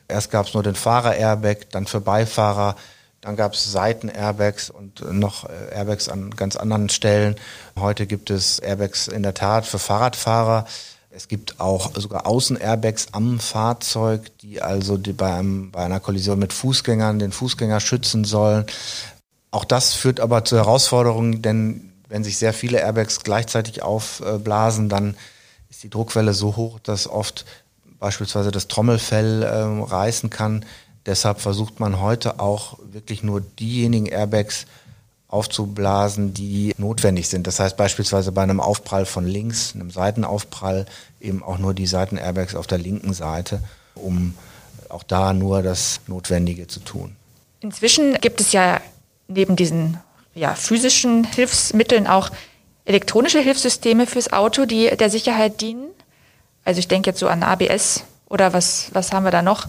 Erst 0.08 0.32
gab 0.32 0.46
es 0.46 0.54
nur 0.54 0.64
den 0.64 0.74
Fahrer-Airbag, 0.74 1.70
dann 1.70 1.86
für 1.86 2.00
Beifahrer. 2.00 2.74
Dann 3.20 3.36
gab 3.36 3.52
es 3.52 3.70
Seiten-Airbags 3.70 4.70
und 4.70 5.12
noch 5.12 5.44
äh, 5.44 5.74
Airbags 5.74 6.08
an 6.08 6.30
ganz 6.30 6.56
anderen 6.56 6.88
Stellen. 6.88 7.36
Heute 7.78 8.06
gibt 8.06 8.30
es 8.30 8.58
Airbags 8.58 9.08
in 9.08 9.22
der 9.22 9.34
Tat 9.34 9.66
für 9.66 9.78
Fahrradfahrer. 9.78 10.66
Es 11.10 11.28
gibt 11.28 11.60
auch 11.60 11.90
sogar 11.96 12.26
Außenairbags 12.26 13.08
am 13.12 13.40
Fahrzeug, 13.40 14.30
die 14.38 14.62
also 14.62 14.96
die 14.96 15.12
bei, 15.12 15.34
einem, 15.34 15.70
bei 15.70 15.84
einer 15.84 16.00
Kollision 16.00 16.38
mit 16.38 16.52
Fußgängern 16.52 17.18
den 17.18 17.32
Fußgänger 17.32 17.80
schützen 17.80 18.24
sollen. 18.24 18.64
Auch 19.50 19.64
das 19.64 19.92
führt 19.92 20.20
aber 20.20 20.44
zu 20.44 20.56
Herausforderungen, 20.56 21.42
denn 21.42 21.92
wenn 22.08 22.24
sich 22.24 22.38
sehr 22.38 22.52
viele 22.52 22.78
Airbags 22.78 23.20
gleichzeitig 23.24 23.82
aufblasen, 23.82 24.88
dann 24.88 25.16
ist 25.68 25.82
die 25.82 25.90
Druckwelle 25.90 26.32
so 26.32 26.56
hoch, 26.56 26.78
dass 26.80 27.08
oft 27.08 27.44
beispielsweise 27.98 28.50
das 28.50 28.68
Trommelfell 28.68 29.42
äh, 29.42 29.48
reißen 29.84 30.30
kann. 30.30 30.64
Deshalb 31.06 31.40
versucht 31.40 31.80
man 31.80 32.00
heute 32.00 32.40
auch 32.40 32.78
wirklich 32.92 33.22
nur 33.22 33.40
diejenigen 33.40 34.06
Airbags 34.06 34.66
aufzublasen, 35.28 36.34
die 36.34 36.74
notwendig 36.76 37.28
sind. 37.28 37.46
Das 37.46 37.60
heißt 37.60 37.76
beispielsweise 37.76 38.32
bei 38.32 38.42
einem 38.42 38.60
Aufprall 38.60 39.06
von 39.06 39.24
links, 39.24 39.74
einem 39.74 39.90
Seitenaufprall, 39.90 40.86
eben 41.20 41.42
auch 41.42 41.58
nur 41.58 41.72
die 41.72 41.86
Seitenairbags 41.86 42.54
auf 42.54 42.66
der 42.66 42.78
linken 42.78 43.12
Seite, 43.12 43.62
um 43.94 44.34
auch 44.88 45.04
da 45.04 45.32
nur 45.32 45.62
das 45.62 46.00
Notwendige 46.08 46.66
zu 46.66 46.80
tun. 46.80 47.14
Inzwischen 47.60 48.14
gibt 48.20 48.40
es 48.40 48.52
ja 48.52 48.80
neben 49.28 49.54
diesen 49.54 49.98
ja, 50.34 50.54
physischen 50.54 51.24
Hilfsmitteln 51.24 52.06
auch 52.06 52.30
elektronische 52.84 53.40
Hilfssysteme 53.40 54.06
fürs 54.06 54.32
Auto, 54.32 54.66
die 54.66 54.90
der 54.96 55.10
Sicherheit 55.10 55.60
dienen. 55.60 55.90
Also 56.64 56.80
ich 56.80 56.88
denke 56.88 57.10
jetzt 57.10 57.20
so 57.20 57.28
an 57.28 57.42
ABS 57.42 58.04
oder 58.28 58.52
was, 58.52 58.90
was 58.92 59.12
haben 59.12 59.24
wir 59.24 59.30
da 59.30 59.42
noch? 59.42 59.68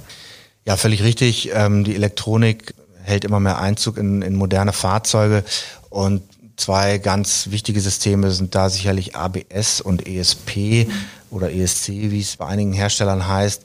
Ja, 0.65 0.77
völlig 0.77 1.03
richtig. 1.03 1.51
Ähm, 1.53 1.83
die 1.83 1.95
Elektronik 1.95 2.75
hält 3.03 3.25
immer 3.25 3.39
mehr 3.39 3.59
Einzug 3.59 3.97
in, 3.97 4.21
in 4.21 4.35
moderne 4.35 4.73
Fahrzeuge 4.73 5.43
und 5.89 6.21
zwei 6.55 6.99
ganz 6.99 7.49
wichtige 7.49 7.81
Systeme 7.81 8.31
sind 8.31 8.53
da 8.53 8.69
sicherlich 8.69 9.15
ABS 9.15 9.81
und 9.81 10.07
ESP 10.07 10.87
oder 11.31 11.51
ESC, 11.51 11.87
wie 11.87 12.19
es 12.19 12.37
bei 12.37 12.45
einigen 12.45 12.73
Herstellern 12.73 13.27
heißt. 13.27 13.63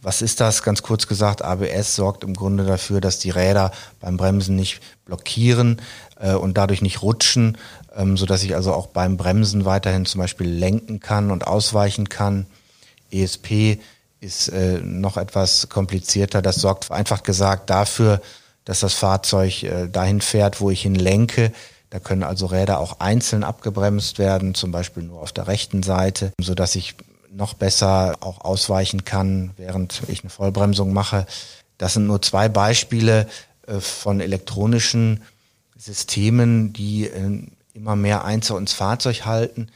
Was 0.00 0.22
ist 0.22 0.40
das? 0.40 0.62
Ganz 0.62 0.82
kurz 0.82 1.08
gesagt, 1.08 1.42
ABS 1.42 1.96
sorgt 1.96 2.22
im 2.22 2.34
Grunde 2.34 2.64
dafür, 2.64 3.00
dass 3.00 3.18
die 3.18 3.30
Räder 3.30 3.72
beim 4.00 4.16
Bremsen 4.16 4.54
nicht 4.54 4.80
blockieren 5.04 5.82
äh, 6.20 6.34
und 6.34 6.56
dadurch 6.56 6.82
nicht 6.82 7.02
rutschen, 7.02 7.58
ähm, 7.96 8.16
so 8.16 8.24
dass 8.24 8.44
ich 8.44 8.54
also 8.54 8.72
auch 8.72 8.86
beim 8.86 9.16
Bremsen 9.16 9.64
weiterhin 9.64 10.06
zum 10.06 10.20
Beispiel 10.20 10.48
lenken 10.48 11.00
kann 11.00 11.32
und 11.32 11.48
ausweichen 11.48 12.08
kann. 12.08 12.46
ESP 13.10 13.80
ist 14.20 14.48
äh, 14.48 14.80
noch 14.80 15.16
etwas 15.16 15.68
komplizierter. 15.68 16.42
Das 16.42 16.56
sorgt 16.56 16.90
einfach 16.90 17.22
gesagt 17.22 17.70
dafür, 17.70 18.20
dass 18.64 18.80
das 18.80 18.94
Fahrzeug 18.94 19.62
äh, 19.62 19.88
dahin 19.88 20.20
fährt, 20.20 20.60
wo 20.60 20.70
ich 20.70 20.84
ihn 20.84 20.94
lenke. 20.94 21.52
Da 21.90 22.00
können 22.00 22.22
also 22.22 22.46
Räder 22.46 22.80
auch 22.80 23.00
einzeln 23.00 23.44
abgebremst 23.44 24.18
werden, 24.18 24.54
zum 24.54 24.72
Beispiel 24.72 25.04
nur 25.04 25.22
auf 25.22 25.32
der 25.32 25.46
rechten 25.46 25.82
Seite, 25.82 26.32
so 26.40 26.54
dass 26.54 26.74
ich 26.74 26.94
noch 27.30 27.54
besser 27.54 28.16
auch 28.20 28.40
ausweichen 28.42 29.04
kann, 29.04 29.52
während 29.56 30.02
ich 30.08 30.22
eine 30.22 30.30
Vollbremsung 30.30 30.92
mache. 30.92 31.26
Das 31.78 31.94
sind 31.94 32.06
nur 32.06 32.20
zwei 32.20 32.48
Beispiele 32.48 33.28
äh, 33.66 33.80
von 33.80 34.20
elektronischen 34.20 35.22
Systemen, 35.76 36.72
die 36.72 37.06
äh, 37.06 37.42
immer 37.72 37.96
mehr 37.96 38.24
Einzug 38.24 38.58
ins 38.58 38.72
Fahrzeug 38.72 39.24
halten, 39.24 39.68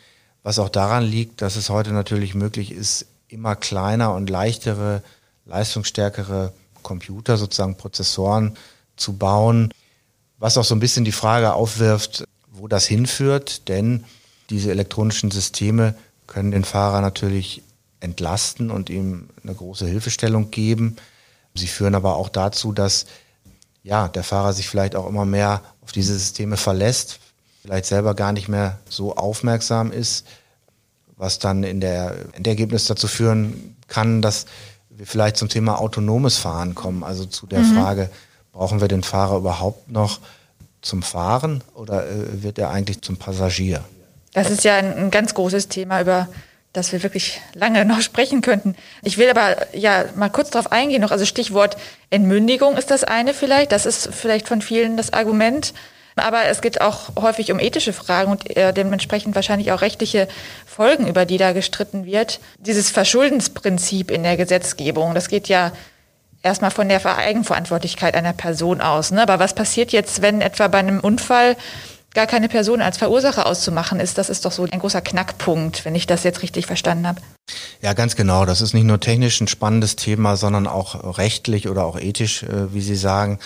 was 0.42 0.58
auch 0.58 0.68
daran 0.68 1.04
liegt, 1.04 1.40
dass 1.40 1.56
es 1.56 1.70
heute 1.70 1.92
natürlich 1.92 2.34
möglich 2.34 2.72
ist, 2.72 3.06
immer 3.32 3.56
kleiner 3.56 4.14
und 4.14 4.28
leichtere, 4.28 5.02
leistungsstärkere 5.46 6.52
Computer, 6.82 7.36
sozusagen 7.36 7.76
Prozessoren 7.76 8.56
zu 8.96 9.14
bauen, 9.14 9.72
was 10.38 10.58
auch 10.58 10.64
so 10.64 10.74
ein 10.74 10.80
bisschen 10.80 11.04
die 11.04 11.12
Frage 11.12 11.54
aufwirft, 11.54 12.24
wo 12.50 12.68
das 12.68 12.86
hinführt, 12.86 13.68
denn 13.68 14.04
diese 14.50 14.70
elektronischen 14.70 15.30
Systeme 15.30 15.94
können 16.26 16.50
den 16.50 16.64
Fahrer 16.64 17.00
natürlich 17.00 17.62
entlasten 18.00 18.70
und 18.70 18.90
ihm 18.90 19.28
eine 19.42 19.54
große 19.54 19.86
Hilfestellung 19.86 20.50
geben. 20.50 20.96
Sie 21.54 21.68
führen 21.68 21.94
aber 21.94 22.16
auch 22.16 22.28
dazu, 22.28 22.72
dass 22.72 23.06
ja, 23.82 24.08
der 24.08 24.24
Fahrer 24.24 24.52
sich 24.52 24.68
vielleicht 24.68 24.94
auch 24.94 25.08
immer 25.08 25.24
mehr 25.24 25.62
auf 25.80 25.92
diese 25.92 26.14
Systeme 26.14 26.56
verlässt, 26.56 27.20
vielleicht 27.62 27.86
selber 27.86 28.14
gar 28.14 28.32
nicht 28.32 28.48
mehr 28.48 28.78
so 28.88 29.16
aufmerksam 29.16 29.92
ist, 29.92 30.26
was 31.22 31.38
dann 31.38 31.62
in 31.62 31.80
der 31.80 32.16
Endergebnis 32.32 32.86
dazu 32.86 33.06
führen 33.06 33.76
kann, 33.86 34.22
dass 34.22 34.46
wir 34.90 35.06
vielleicht 35.06 35.36
zum 35.36 35.48
Thema 35.48 35.78
autonomes 35.80 36.36
Fahren 36.36 36.74
kommen, 36.74 37.04
also 37.04 37.24
zu 37.26 37.46
der 37.46 37.60
mhm. 37.60 37.74
Frage, 37.74 38.10
brauchen 38.50 38.80
wir 38.80 38.88
den 38.88 39.04
Fahrer 39.04 39.36
überhaupt 39.36 39.88
noch 39.88 40.18
zum 40.82 41.04
Fahren 41.04 41.62
oder 41.74 42.08
äh, 42.08 42.42
wird 42.42 42.58
er 42.58 42.70
eigentlich 42.70 43.02
zum 43.02 43.18
Passagier? 43.18 43.84
Das 44.34 44.50
ist 44.50 44.64
ja 44.64 44.74
ein, 44.74 44.96
ein 44.96 45.10
ganz 45.12 45.32
großes 45.34 45.68
Thema, 45.68 46.00
über 46.00 46.28
das 46.72 46.90
wir 46.90 47.04
wirklich 47.04 47.40
lange 47.54 47.84
noch 47.84 48.00
sprechen 48.00 48.40
könnten. 48.40 48.74
Ich 49.04 49.16
will 49.16 49.30
aber 49.30 49.72
ja 49.76 50.06
mal 50.16 50.28
kurz 50.28 50.50
darauf 50.50 50.72
eingehen 50.72 51.02
noch. 51.02 51.12
Also 51.12 51.24
Stichwort 51.24 51.76
Entmündigung 52.10 52.76
ist 52.76 52.90
das 52.90 53.04
eine 53.04 53.32
vielleicht. 53.32 53.70
Das 53.70 53.86
ist 53.86 54.08
vielleicht 54.12 54.48
von 54.48 54.60
vielen 54.60 54.96
das 54.96 55.12
Argument. 55.12 55.72
Aber 56.16 56.44
es 56.44 56.60
geht 56.60 56.80
auch 56.80 57.16
häufig 57.20 57.52
um 57.52 57.58
ethische 57.58 57.92
Fragen 57.92 58.30
und 58.30 58.56
äh, 58.56 58.72
dementsprechend 58.72 59.34
wahrscheinlich 59.34 59.72
auch 59.72 59.80
rechtliche 59.80 60.28
Folgen, 60.66 61.06
über 61.06 61.24
die 61.24 61.38
da 61.38 61.52
gestritten 61.52 62.04
wird. 62.04 62.40
Dieses 62.58 62.90
Verschuldensprinzip 62.90 64.10
in 64.10 64.22
der 64.22 64.36
Gesetzgebung, 64.36 65.14
das 65.14 65.28
geht 65.28 65.48
ja 65.48 65.72
erstmal 66.42 66.70
von 66.70 66.88
der 66.88 67.04
Eigenverantwortlichkeit 67.04 68.14
einer 68.14 68.32
Person 68.32 68.80
aus. 68.80 69.10
Ne? 69.10 69.22
Aber 69.22 69.38
was 69.38 69.54
passiert 69.54 69.92
jetzt, 69.92 70.22
wenn 70.22 70.40
etwa 70.40 70.68
bei 70.68 70.78
einem 70.78 71.00
Unfall 71.00 71.56
gar 72.14 72.26
keine 72.26 72.48
Person 72.48 72.82
als 72.82 72.98
Verursacher 72.98 73.46
auszumachen 73.46 74.00
ist? 74.00 74.18
Das 74.18 74.28
ist 74.28 74.44
doch 74.44 74.52
so 74.52 74.66
ein 74.70 74.78
großer 74.78 75.00
Knackpunkt, 75.00 75.84
wenn 75.84 75.94
ich 75.94 76.06
das 76.06 76.24
jetzt 76.24 76.42
richtig 76.42 76.66
verstanden 76.66 77.06
habe. 77.06 77.20
Ja, 77.80 77.94
ganz 77.94 78.16
genau. 78.16 78.44
Das 78.44 78.60
ist 78.60 78.74
nicht 78.74 78.84
nur 78.84 79.00
technisch 79.00 79.40
ein 79.40 79.48
spannendes 79.48 79.96
Thema, 79.96 80.36
sondern 80.36 80.66
auch 80.66 81.18
rechtlich 81.18 81.68
oder 81.68 81.84
auch 81.84 81.98
ethisch, 81.98 82.42
äh, 82.42 82.72
wie 82.74 82.82
Sie 82.82 82.96
sagen. 82.96 83.38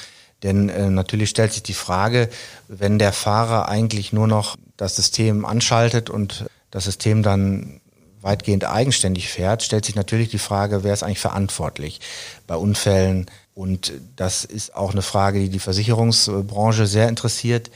Denn 0.42 0.68
äh, 0.68 0.90
natürlich 0.90 1.30
stellt 1.30 1.52
sich 1.52 1.62
die 1.62 1.74
Frage, 1.74 2.28
wenn 2.68 2.98
der 2.98 3.12
Fahrer 3.12 3.68
eigentlich 3.68 4.12
nur 4.12 4.26
noch 4.26 4.56
das 4.76 4.96
System 4.96 5.44
anschaltet 5.44 6.10
und 6.10 6.46
das 6.70 6.84
System 6.84 7.22
dann 7.22 7.80
weitgehend 8.20 8.64
eigenständig 8.64 9.28
fährt, 9.28 9.62
stellt 9.62 9.84
sich 9.84 9.94
natürlich 9.94 10.30
die 10.30 10.38
Frage, 10.38 10.82
wer 10.84 10.92
ist 10.92 11.02
eigentlich 11.02 11.20
verantwortlich 11.20 12.00
bei 12.46 12.56
Unfällen? 12.56 13.26
Und 13.54 13.92
das 14.16 14.44
ist 14.44 14.74
auch 14.74 14.92
eine 14.92 15.02
Frage, 15.02 15.38
die 15.38 15.48
die 15.48 15.58
Versicherungsbranche 15.58 16.86
sehr 16.86 17.08
interessiert. 17.08 17.70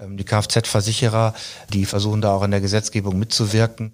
Ähm, 0.00 0.16
die 0.16 0.24
Kfz-Versicherer, 0.24 1.34
die 1.72 1.84
versuchen 1.84 2.20
da 2.20 2.34
auch 2.34 2.42
in 2.42 2.50
der 2.50 2.60
Gesetzgebung 2.60 3.18
mitzuwirken, 3.18 3.92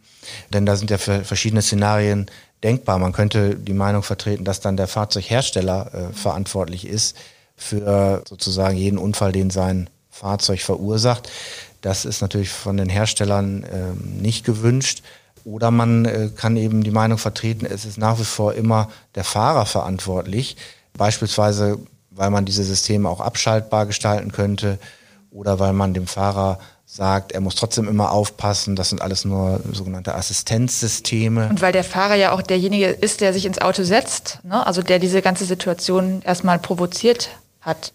denn 0.52 0.64
da 0.64 0.76
sind 0.76 0.90
ja 0.90 0.98
verschiedene 0.98 1.60
Szenarien 1.60 2.26
denkbar. 2.62 2.98
Man 2.98 3.12
könnte 3.12 3.56
die 3.56 3.74
Meinung 3.74 4.02
vertreten, 4.02 4.44
dass 4.44 4.60
dann 4.60 4.76
der 4.76 4.88
Fahrzeughersteller 4.88 5.92
äh, 5.92 6.12
verantwortlich 6.14 6.86
ist 6.86 7.16
für 7.56 8.22
sozusagen 8.28 8.76
jeden 8.76 8.98
Unfall, 8.98 9.32
den 9.32 9.50
sein 9.50 9.88
Fahrzeug 10.10 10.60
verursacht. 10.60 11.28
Das 11.80 12.04
ist 12.04 12.20
natürlich 12.20 12.50
von 12.50 12.76
den 12.76 12.88
Herstellern 12.88 13.64
äh, 13.64 13.92
nicht 14.20 14.44
gewünscht. 14.44 15.02
Oder 15.44 15.70
man 15.70 16.04
äh, 16.04 16.30
kann 16.34 16.56
eben 16.56 16.82
die 16.82 16.90
Meinung 16.90 17.18
vertreten, 17.18 17.66
es 17.66 17.84
ist 17.84 17.98
nach 17.98 18.18
wie 18.18 18.24
vor 18.24 18.54
immer 18.54 18.88
der 19.14 19.24
Fahrer 19.24 19.66
verantwortlich. 19.66 20.56
Beispielsweise, 20.94 21.78
weil 22.10 22.30
man 22.30 22.44
diese 22.44 22.64
Systeme 22.64 23.08
auch 23.08 23.20
abschaltbar 23.20 23.86
gestalten 23.86 24.32
könnte 24.32 24.78
oder 25.30 25.58
weil 25.60 25.72
man 25.72 25.94
dem 25.94 26.06
Fahrer 26.06 26.58
sagt, 26.86 27.32
er 27.32 27.40
muss 27.40 27.56
trotzdem 27.56 27.88
immer 27.88 28.10
aufpassen. 28.12 28.74
Das 28.74 28.88
sind 28.88 29.02
alles 29.02 29.24
nur 29.24 29.60
sogenannte 29.72 30.14
Assistenzsysteme. 30.14 31.48
Und 31.48 31.60
weil 31.60 31.72
der 31.72 31.84
Fahrer 31.84 32.14
ja 32.14 32.32
auch 32.32 32.42
derjenige 32.42 32.86
ist, 32.86 33.20
der 33.20 33.32
sich 33.32 33.44
ins 33.44 33.60
Auto 33.60 33.84
setzt, 33.84 34.40
ne? 34.44 34.66
also 34.66 34.82
der 34.82 34.98
diese 34.98 35.20
ganze 35.22 35.44
Situation 35.44 36.22
erstmal 36.22 36.58
provoziert 36.58 37.28
hat. 37.66 37.92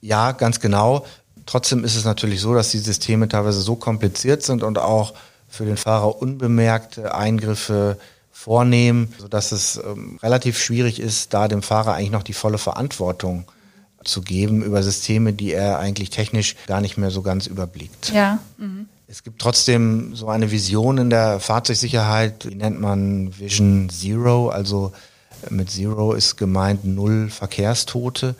Ja, 0.00 0.32
ganz 0.32 0.60
genau. 0.60 1.06
Trotzdem 1.46 1.84
ist 1.84 1.96
es 1.96 2.04
natürlich 2.04 2.40
so, 2.40 2.54
dass 2.54 2.70
die 2.70 2.78
Systeme 2.78 3.28
teilweise 3.28 3.60
so 3.60 3.76
kompliziert 3.76 4.42
sind 4.42 4.62
und 4.62 4.78
auch 4.78 5.14
für 5.48 5.64
den 5.64 5.76
Fahrer 5.76 6.20
unbemerkte 6.20 7.14
Eingriffe 7.14 7.98
vornehmen, 8.32 9.12
sodass 9.18 9.52
es 9.52 9.76
ähm, 9.76 10.18
relativ 10.22 10.58
schwierig 10.58 11.00
ist, 11.00 11.34
da 11.34 11.48
dem 11.48 11.62
Fahrer 11.62 11.94
eigentlich 11.94 12.12
noch 12.12 12.22
die 12.22 12.32
volle 12.32 12.58
Verantwortung 12.58 13.44
zu 14.04 14.22
geben 14.22 14.62
über 14.62 14.82
Systeme, 14.82 15.32
die 15.32 15.52
er 15.52 15.78
eigentlich 15.78 16.10
technisch 16.10 16.56
gar 16.66 16.80
nicht 16.80 16.96
mehr 16.96 17.10
so 17.10 17.20
ganz 17.20 17.46
überblickt. 17.46 18.12
Ja. 18.14 18.38
Mhm. 18.56 18.88
Es 19.08 19.24
gibt 19.24 19.42
trotzdem 19.42 20.14
so 20.14 20.28
eine 20.28 20.52
Vision 20.52 20.98
in 20.98 21.10
der 21.10 21.40
Fahrzeugsicherheit, 21.40 22.44
die 22.44 22.54
nennt 22.54 22.80
man 22.80 23.36
Vision 23.38 23.90
Zero, 23.90 24.48
also 24.50 24.92
mit 25.50 25.70
Zero 25.70 26.14
ist 26.14 26.36
gemeint 26.36 26.84
null 26.84 27.28
Verkehrstote. 27.28 28.36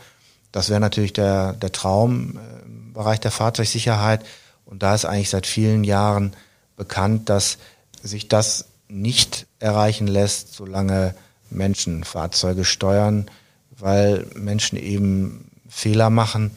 Das 0.52 0.69
wäre 0.69 0.80
natürlich 0.80 1.12
der, 1.12 1.52
der 1.54 1.73
Traum 1.73 2.38
äh, 2.38 2.66
im 2.66 2.92
Bereich 2.92 3.21
der 3.21 3.30
Fahrzeugsicherheit. 3.30 4.25
Und 4.64 4.83
da 4.83 4.95
ist 4.95 5.04
eigentlich 5.04 5.30
seit 5.30 5.47
vielen 5.47 5.85
Jahren 5.85 6.35
bekannt, 6.76 7.28
dass 7.28 7.59
sich 8.02 8.28
das 8.28 8.66
nicht 8.88 9.47
erreichen 9.59 10.07
lässt, 10.07 10.54
solange 10.54 11.14
Menschen 11.50 12.04
Fahrzeuge 12.04 12.64
steuern, 12.64 13.30
weil 13.71 14.26
Menschen 14.35 14.78
eben 14.78 15.50
Fehler 15.69 16.11
machen, 16.11 16.52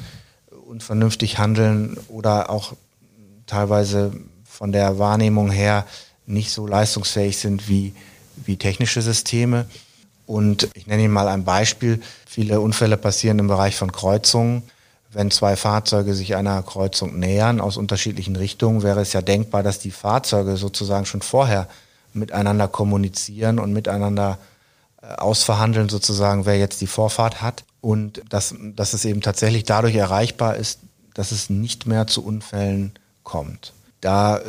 unvernünftig 0.67 1.37
handeln 1.37 1.97
oder 2.07 2.49
auch 2.49 2.73
teilweise 3.45 4.11
von 4.43 4.71
der 4.71 4.97
Wahrnehmung 4.97 5.51
her 5.51 5.85
nicht 6.25 6.51
so 6.51 6.65
leistungsfähig 6.65 7.37
sind 7.37 7.67
wie 7.67 7.93
wie 8.35 8.57
technische 8.57 9.01
Systeme. 9.01 9.65
Und 10.25 10.69
ich 10.73 10.87
nenne 10.87 11.03
Ihnen 11.03 11.13
mal 11.13 11.27
ein 11.27 11.43
Beispiel. 11.43 12.01
Viele 12.25 12.61
Unfälle 12.61 12.97
passieren 12.97 13.39
im 13.39 13.47
Bereich 13.47 13.75
von 13.75 13.91
Kreuzungen. 13.91 14.63
Wenn 15.11 15.29
zwei 15.29 15.55
Fahrzeuge 15.55 16.15
sich 16.15 16.35
einer 16.35 16.63
Kreuzung 16.63 17.19
nähern 17.19 17.61
aus 17.61 17.77
unterschiedlichen 17.77 18.35
Richtungen, 18.35 18.81
wäre 18.81 19.01
es 19.01 19.13
ja 19.13 19.21
denkbar, 19.21 19.61
dass 19.61 19.79
die 19.79 19.91
Fahrzeuge 19.91 20.57
sozusagen 20.57 21.05
schon 21.05 21.21
vorher 21.21 21.67
miteinander 22.13 22.67
kommunizieren 22.67 23.59
und 23.59 23.73
miteinander 23.73 24.39
äh, 25.01 25.07
ausverhandeln, 25.15 25.89
sozusagen, 25.89 26.45
wer 26.45 26.57
jetzt 26.57 26.81
die 26.81 26.87
Vorfahrt 26.87 27.41
hat. 27.41 27.63
Und 27.81 28.21
dass, 28.29 28.55
dass 28.75 28.93
es 28.93 29.05
eben 29.05 29.21
tatsächlich 29.21 29.65
dadurch 29.65 29.95
erreichbar 29.95 30.55
ist, 30.55 30.79
dass 31.13 31.31
es 31.31 31.49
nicht 31.49 31.85
mehr 31.85 32.07
zu 32.07 32.25
Unfällen 32.25 32.93
kommt. 33.23 33.73
Da 34.01 34.37
äh, 34.37 34.43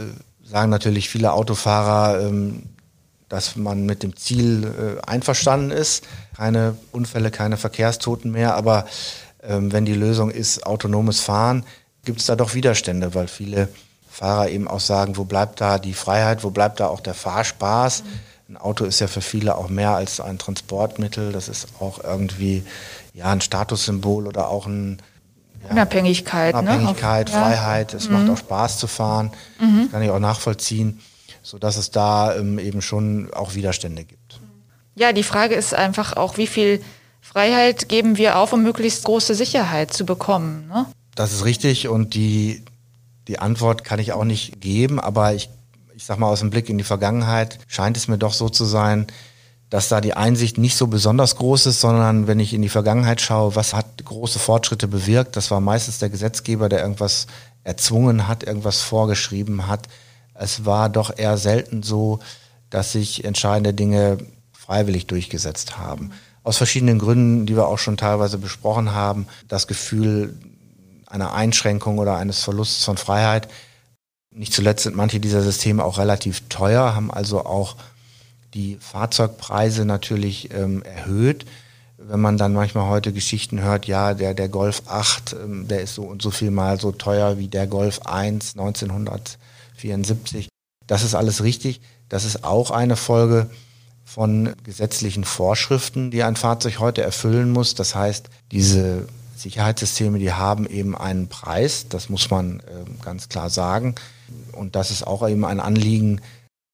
sagen 0.44 0.70
natürlich 0.70 1.08
viele 1.08 1.32
Autofahrer, 1.32 2.22
ähm, 2.22 2.62
dass 3.34 3.56
man 3.56 3.84
mit 3.84 4.04
dem 4.04 4.16
Ziel 4.16 4.62
äh, 4.64 5.10
einverstanden 5.10 5.72
ist. 5.72 6.04
Keine 6.36 6.76
Unfälle, 6.92 7.32
keine 7.32 7.56
Verkehrstoten 7.56 8.30
mehr. 8.30 8.54
Aber 8.54 8.86
ähm, 9.42 9.72
wenn 9.72 9.84
die 9.84 9.94
Lösung 9.94 10.30
ist 10.30 10.64
autonomes 10.64 11.18
Fahren, 11.18 11.66
gibt 12.04 12.20
es 12.20 12.26
da 12.26 12.36
doch 12.36 12.54
Widerstände, 12.54 13.12
weil 13.16 13.26
viele 13.26 13.70
Fahrer 14.08 14.50
eben 14.50 14.68
auch 14.68 14.78
sagen, 14.78 15.16
wo 15.16 15.24
bleibt 15.24 15.60
da 15.60 15.80
die 15.80 15.94
Freiheit, 15.94 16.44
wo 16.44 16.50
bleibt 16.50 16.78
da 16.78 16.86
auch 16.86 17.00
der 17.00 17.14
Fahrspaß. 17.14 18.04
Mhm. 18.04 18.54
Ein 18.54 18.56
Auto 18.58 18.84
ist 18.84 19.00
ja 19.00 19.08
für 19.08 19.20
viele 19.20 19.56
auch 19.56 19.68
mehr 19.68 19.96
als 19.96 20.20
ein 20.20 20.38
Transportmittel. 20.38 21.32
Das 21.32 21.48
ist 21.48 21.66
auch 21.80 22.04
irgendwie 22.04 22.62
ja 23.14 23.32
ein 23.32 23.40
Statussymbol 23.40 24.28
oder 24.28 24.48
auch 24.48 24.66
ein 24.66 25.02
ja, 25.64 25.70
Unabhängigkeit, 25.70 26.54
Unabhängigkeit, 26.54 27.26
ne? 27.26 27.32
Freiheit. 27.32 27.94
Es 27.94 28.08
mhm. 28.08 28.14
macht 28.14 28.30
auch 28.30 28.38
Spaß 28.38 28.78
zu 28.78 28.86
fahren. 28.86 29.32
Mhm. 29.58 29.82
Das 29.82 29.90
kann 29.90 30.02
ich 30.02 30.10
auch 30.10 30.20
nachvollziehen 30.20 31.00
so 31.44 31.58
dass 31.58 31.76
es 31.76 31.90
da 31.90 32.34
ähm, 32.34 32.58
eben 32.58 32.82
schon 32.82 33.32
auch 33.32 33.54
Widerstände 33.54 34.04
gibt. 34.04 34.40
Ja, 34.96 35.12
die 35.12 35.22
Frage 35.22 35.54
ist 35.54 35.74
einfach 35.74 36.16
auch, 36.16 36.38
wie 36.38 36.46
viel 36.46 36.82
Freiheit 37.20 37.88
geben 37.88 38.16
wir 38.16 38.38
auf, 38.38 38.52
um 38.52 38.62
möglichst 38.62 39.04
große 39.04 39.34
Sicherheit 39.34 39.92
zu 39.92 40.06
bekommen. 40.06 40.66
Ne? 40.68 40.86
Das 41.14 41.32
ist 41.32 41.44
richtig 41.44 41.88
und 41.88 42.14
die, 42.14 42.64
die 43.28 43.38
Antwort 43.38 43.84
kann 43.84 43.98
ich 43.98 44.12
auch 44.12 44.24
nicht 44.24 44.60
geben, 44.60 44.98
aber 44.98 45.34
ich, 45.34 45.50
ich 45.94 46.06
sag 46.06 46.18
mal 46.18 46.28
aus 46.28 46.40
dem 46.40 46.50
Blick 46.50 46.70
in 46.70 46.78
die 46.78 46.84
Vergangenheit 46.84 47.58
scheint 47.68 47.96
es 47.96 48.08
mir 48.08 48.18
doch 48.18 48.32
so 48.32 48.48
zu 48.48 48.64
sein, 48.64 49.06
dass 49.68 49.88
da 49.88 50.00
die 50.00 50.14
Einsicht 50.14 50.56
nicht 50.56 50.76
so 50.76 50.86
besonders 50.86 51.36
groß 51.36 51.66
ist, 51.66 51.80
sondern 51.80 52.26
wenn 52.26 52.40
ich 52.40 52.54
in 52.54 52.62
die 52.62 52.68
Vergangenheit 52.68 53.20
schaue, 53.20 53.54
was 53.54 53.74
hat 53.74 54.02
große 54.02 54.38
Fortschritte 54.38 54.88
bewirkt, 54.88 55.36
das 55.36 55.50
war 55.50 55.60
meistens 55.60 55.98
der 55.98 56.10
Gesetzgeber, 56.10 56.68
der 56.68 56.80
irgendwas 56.80 57.26
erzwungen 57.64 58.28
hat, 58.28 58.44
irgendwas 58.44 58.80
vorgeschrieben 58.80 59.66
hat 59.66 59.88
es 60.34 60.64
war 60.64 60.88
doch 60.88 61.16
eher 61.16 61.38
selten 61.38 61.82
so, 61.82 62.18
dass 62.70 62.92
sich 62.92 63.24
entscheidende 63.24 63.72
Dinge 63.72 64.18
freiwillig 64.52 65.06
durchgesetzt 65.06 65.78
haben. 65.78 66.10
Aus 66.42 66.56
verschiedenen 66.56 66.98
Gründen, 66.98 67.46
die 67.46 67.56
wir 67.56 67.68
auch 67.68 67.78
schon 67.78 67.96
teilweise 67.96 68.38
besprochen 68.38 68.92
haben, 68.92 69.26
das 69.48 69.66
Gefühl 69.66 70.36
einer 71.06 71.32
Einschränkung 71.32 71.98
oder 71.98 72.16
eines 72.16 72.42
Verlusts 72.42 72.84
von 72.84 72.96
Freiheit. 72.96 73.48
Nicht 74.30 74.52
zuletzt 74.52 74.82
sind 74.82 74.96
manche 74.96 75.20
dieser 75.20 75.42
Systeme 75.42 75.84
auch 75.84 75.98
relativ 75.98 76.48
teuer, 76.48 76.94
haben 76.94 77.10
also 77.10 77.46
auch 77.46 77.76
die 78.52 78.76
Fahrzeugpreise 78.80 79.84
natürlich 79.84 80.52
ähm, 80.52 80.82
erhöht. 80.82 81.46
Wenn 81.96 82.20
man 82.20 82.36
dann 82.36 82.52
manchmal 82.52 82.88
heute 82.88 83.12
Geschichten 83.12 83.60
hört, 83.60 83.86
ja, 83.86 84.14
der, 84.14 84.34
der 84.34 84.48
Golf 84.48 84.82
8, 84.86 85.36
ähm, 85.44 85.68
der 85.68 85.80
ist 85.80 85.94
so 85.94 86.02
und 86.02 86.20
so 86.20 86.30
viel 86.30 86.50
mal 86.50 86.80
so 86.80 86.92
teuer 86.92 87.38
wie 87.38 87.48
der 87.48 87.66
Golf 87.66 88.00
1 88.04 88.56
1900 88.58 89.38
74. 89.74 90.48
Das 90.86 91.02
ist 91.02 91.14
alles 91.14 91.42
richtig. 91.42 91.80
Das 92.08 92.24
ist 92.24 92.44
auch 92.44 92.70
eine 92.70 92.96
Folge 92.96 93.50
von 94.04 94.54
gesetzlichen 94.64 95.24
Vorschriften, 95.24 96.10
die 96.10 96.22
ein 96.22 96.36
Fahrzeug 96.36 96.78
heute 96.78 97.02
erfüllen 97.02 97.50
muss. 97.50 97.74
Das 97.74 97.94
heißt, 97.94 98.28
diese 98.52 99.08
Sicherheitssysteme, 99.36 100.18
die 100.18 100.32
haben 100.32 100.66
eben 100.66 100.96
einen 100.96 101.28
Preis, 101.28 101.86
das 101.88 102.08
muss 102.08 102.30
man 102.30 102.60
äh, 102.60 102.62
ganz 103.02 103.28
klar 103.28 103.50
sagen. 103.50 103.94
Und 104.52 104.76
das 104.76 104.90
ist 104.90 105.06
auch 105.06 105.26
eben 105.28 105.44
ein 105.44 105.60
Anliegen. 105.60 106.20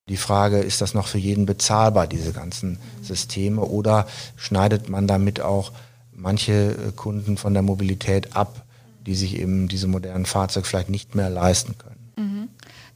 Die 0.08 0.16
Frage, 0.16 0.58
ist 0.58 0.80
das 0.80 0.92
noch 0.92 1.06
für 1.06 1.18
jeden 1.18 1.46
bezahlbar, 1.46 2.06
diese 2.06 2.32
ganzen 2.32 2.78
Systeme, 3.00 3.62
oder 3.62 4.06
schneidet 4.36 4.88
man 4.88 5.06
damit 5.06 5.40
auch 5.40 5.72
manche 6.12 6.72
äh, 6.72 6.92
Kunden 6.94 7.36
von 7.36 7.54
der 7.54 7.62
Mobilität 7.62 8.36
ab, 8.36 8.64
die 9.06 9.14
sich 9.14 9.36
eben 9.38 9.68
diese 9.68 9.86
modernen 9.86 10.26
Fahrzeuge 10.26 10.66
vielleicht 10.66 10.90
nicht 10.90 11.14
mehr 11.14 11.30
leisten 11.30 11.78
können? 11.78 11.99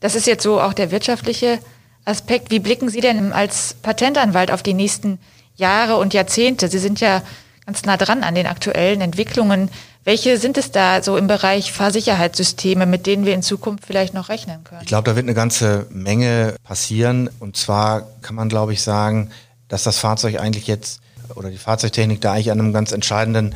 Das 0.04 0.14
ist 0.14 0.26
jetzt 0.26 0.42
so 0.42 0.60
auch 0.60 0.74
der 0.74 0.90
wirtschaftliche 0.90 1.60
Aspekt. 2.04 2.50
Wie 2.50 2.58
blicken 2.58 2.90
Sie 2.90 3.00
denn 3.00 3.32
als 3.32 3.74
Patentanwalt 3.80 4.50
auf 4.50 4.62
die 4.62 4.74
nächsten 4.74 5.18
Jahre 5.56 5.96
und 5.96 6.12
Jahrzehnte? 6.12 6.68
Sie 6.68 6.78
sind 6.78 7.00
ja 7.00 7.22
ganz 7.64 7.86
nah 7.86 7.96
dran 7.96 8.22
an 8.22 8.34
den 8.34 8.46
aktuellen 8.46 9.00
Entwicklungen. 9.00 9.70
Welche 10.04 10.36
sind 10.36 10.58
es 10.58 10.70
da 10.70 11.02
so 11.02 11.16
im 11.16 11.26
Bereich 11.26 11.72
Fahrsicherheitssysteme, 11.72 12.84
mit 12.84 13.06
denen 13.06 13.24
wir 13.24 13.32
in 13.32 13.42
Zukunft 13.42 13.86
vielleicht 13.86 14.12
noch 14.12 14.28
rechnen 14.28 14.62
können? 14.62 14.82
Ich 14.82 14.88
glaube, 14.88 15.08
da 15.08 15.16
wird 15.16 15.24
eine 15.24 15.32
ganze 15.32 15.86
Menge 15.88 16.54
passieren. 16.62 17.30
Und 17.40 17.56
zwar 17.56 18.02
kann 18.20 18.36
man, 18.36 18.50
glaube 18.50 18.74
ich, 18.74 18.82
sagen, 18.82 19.30
dass 19.68 19.84
das 19.84 19.96
Fahrzeug 19.96 20.38
eigentlich 20.38 20.66
jetzt 20.66 21.00
oder 21.34 21.48
die 21.48 21.56
Fahrzeugtechnik 21.56 22.20
da 22.20 22.32
eigentlich 22.32 22.50
an 22.50 22.60
einem 22.60 22.74
ganz 22.74 22.92
entscheidenden 22.92 23.54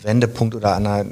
Wendepunkt 0.00 0.54
oder 0.54 0.76
an 0.76 0.86
einer 0.86 1.06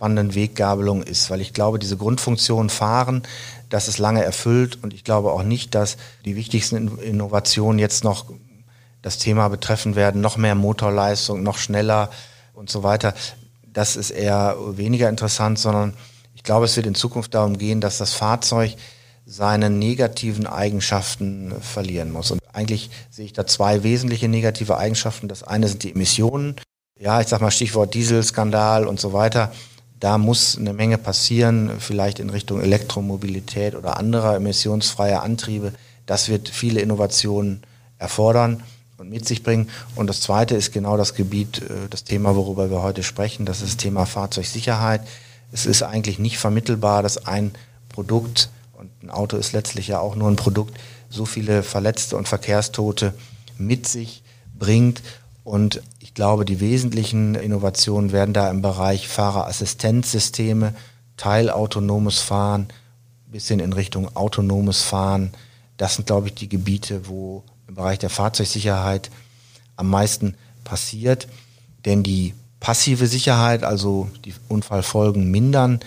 spannenden 0.00 0.34
Weggabelung 0.34 1.02
ist, 1.02 1.30
weil 1.30 1.40
ich 1.40 1.52
glaube, 1.52 1.78
diese 1.78 1.96
Grundfunktion 1.96 2.70
Fahren 2.70 3.22
das 3.70 3.86
ist 3.86 3.98
lange 3.98 4.22
erfüllt 4.22 4.82
und 4.82 4.92
ich 4.92 5.04
glaube 5.04 5.32
auch 5.32 5.44
nicht, 5.44 5.74
dass 5.74 5.96
die 6.24 6.36
wichtigsten 6.36 6.98
Innovationen 6.98 7.78
jetzt 7.78 8.04
noch 8.04 8.26
das 9.00 9.16
Thema 9.16 9.48
betreffen 9.48 9.94
werden, 9.94 10.20
noch 10.20 10.36
mehr 10.36 10.56
Motorleistung, 10.56 11.42
noch 11.42 11.56
schneller 11.56 12.10
und 12.52 12.68
so 12.68 12.82
weiter. 12.82 13.14
Das 13.72 13.96
ist 13.96 14.10
eher 14.10 14.56
weniger 14.72 15.08
interessant, 15.08 15.58
sondern 15.58 15.94
ich 16.34 16.42
glaube, 16.42 16.64
es 16.64 16.76
wird 16.76 16.86
in 16.86 16.96
Zukunft 16.96 17.32
darum 17.34 17.56
gehen, 17.56 17.80
dass 17.80 17.98
das 17.98 18.12
Fahrzeug 18.12 18.74
seine 19.24 19.70
negativen 19.70 20.46
Eigenschaften 20.46 21.54
verlieren 21.60 22.10
muss. 22.10 22.32
Und 22.32 22.40
eigentlich 22.52 22.90
sehe 23.10 23.24
ich 23.24 23.32
da 23.32 23.46
zwei 23.46 23.84
wesentliche 23.84 24.28
negative 24.28 24.76
Eigenschaften. 24.76 25.28
Das 25.28 25.44
eine 25.44 25.68
sind 25.68 25.84
die 25.84 25.92
Emissionen. 25.92 26.56
Ja, 26.98 27.20
ich 27.20 27.28
sag 27.28 27.40
mal 27.40 27.52
Stichwort 27.52 27.94
Dieselskandal 27.94 28.88
und 28.88 28.98
so 28.98 29.12
weiter. 29.12 29.52
Da 30.00 30.16
muss 30.16 30.56
eine 30.56 30.72
Menge 30.72 30.96
passieren, 30.96 31.72
vielleicht 31.78 32.18
in 32.18 32.30
Richtung 32.30 32.60
Elektromobilität 32.62 33.74
oder 33.74 33.98
anderer 33.98 34.34
emissionsfreier 34.34 35.22
Antriebe. 35.22 35.74
Das 36.06 36.30
wird 36.30 36.48
viele 36.48 36.80
Innovationen 36.80 37.62
erfordern 37.98 38.62
und 38.96 39.10
mit 39.10 39.28
sich 39.28 39.42
bringen. 39.42 39.68
Und 39.96 40.06
das 40.06 40.22
Zweite 40.22 40.56
ist 40.56 40.72
genau 40.72 40.96
das 40.96 41.14
Gebiet, 41.14 41.62
äh, 41.62 41.88
das 41.90 42.04
Thema, 42.04 42.34
worüber 42.34 42.70
wir 42.70 42.82
heute 42.82 43.02
sprechen. 43.02 43.44
Das 43.44 43.58
ist 43.60 43.68
das 43.68 43.76
Thema 43.76 44.06
Fahrzeugsicherheit. 44.06 45.02
Es 45.52 45.66
ist 45.66 45.82
eigentlich 45.82 46.18
nicht 46.18 46.38
vermittelbar, 46.38 47.02
dass 47.02 47.26
ein 47.26 47.52
Produkt, 47.90 48.48
und 48.72 48.90
ein 49.02 49.10
Auto 49.10 49.36
ist 49.36 49.52
letztlich 49.52 49.88
ja 49.88 50.00
auch 50.00 50.16
nur 50.16 50.30
ein 50.30 50.36
Produkt, 50.36 50.78
so 51.10 51.26
viele 51.26 51.62
Verletzte 51.62 52.16
und 52.16 52.26
Verkehrstote 52.26 53.12
mit 53.58 53.86
sich 53.86 54.22
bringt 54.58 55.02
und 55.44 55.82
ich 56.10 56.14
glaube, 56.14 56.44
die 56.44 56.58
wesentlichen 56.58 57.36
Innovationen 57.36 58.10
werden 58.10 58.34
da 58.34 58.50
im 58.50 58.62
Bereich 58.62 59.06
Fahrerassistenzsysteme, 59.06 60.74
teilautonomes 61.16 62.18
Fahren, 62.18 62.66
bis 63.28 63.46
hin 63.46 63.60
in 63.60 63.72
Richtung 63.72 64.16
autonomes 64.16 64.82
Fahren. 64.82 65.30
Das 65.76 65.94
sind, 65.94 66.06
glaube 66.06 66.26
ich, 66.26 66.34
die 66.34 66.48
Gebiete, 66.48 67.06
wo 67.06 67.44
im 67.68 67.76
Bereich 67.76 68.00
der 68.00 68.10
Fahrzeugsicherheit 68.10 69.08
am 69.76 69.88
meisten 69.88 70.34
passiert. 70.64 71.28
Denn 71.84 72.02
die 72.02 72.34
passive 72.58 73.06
Sicherheit, 73.06 73.62
also 73.62 74.10
die 74.24 74.34
Unfallfolgen 74.48 75.30
mindern, 75.30 75.78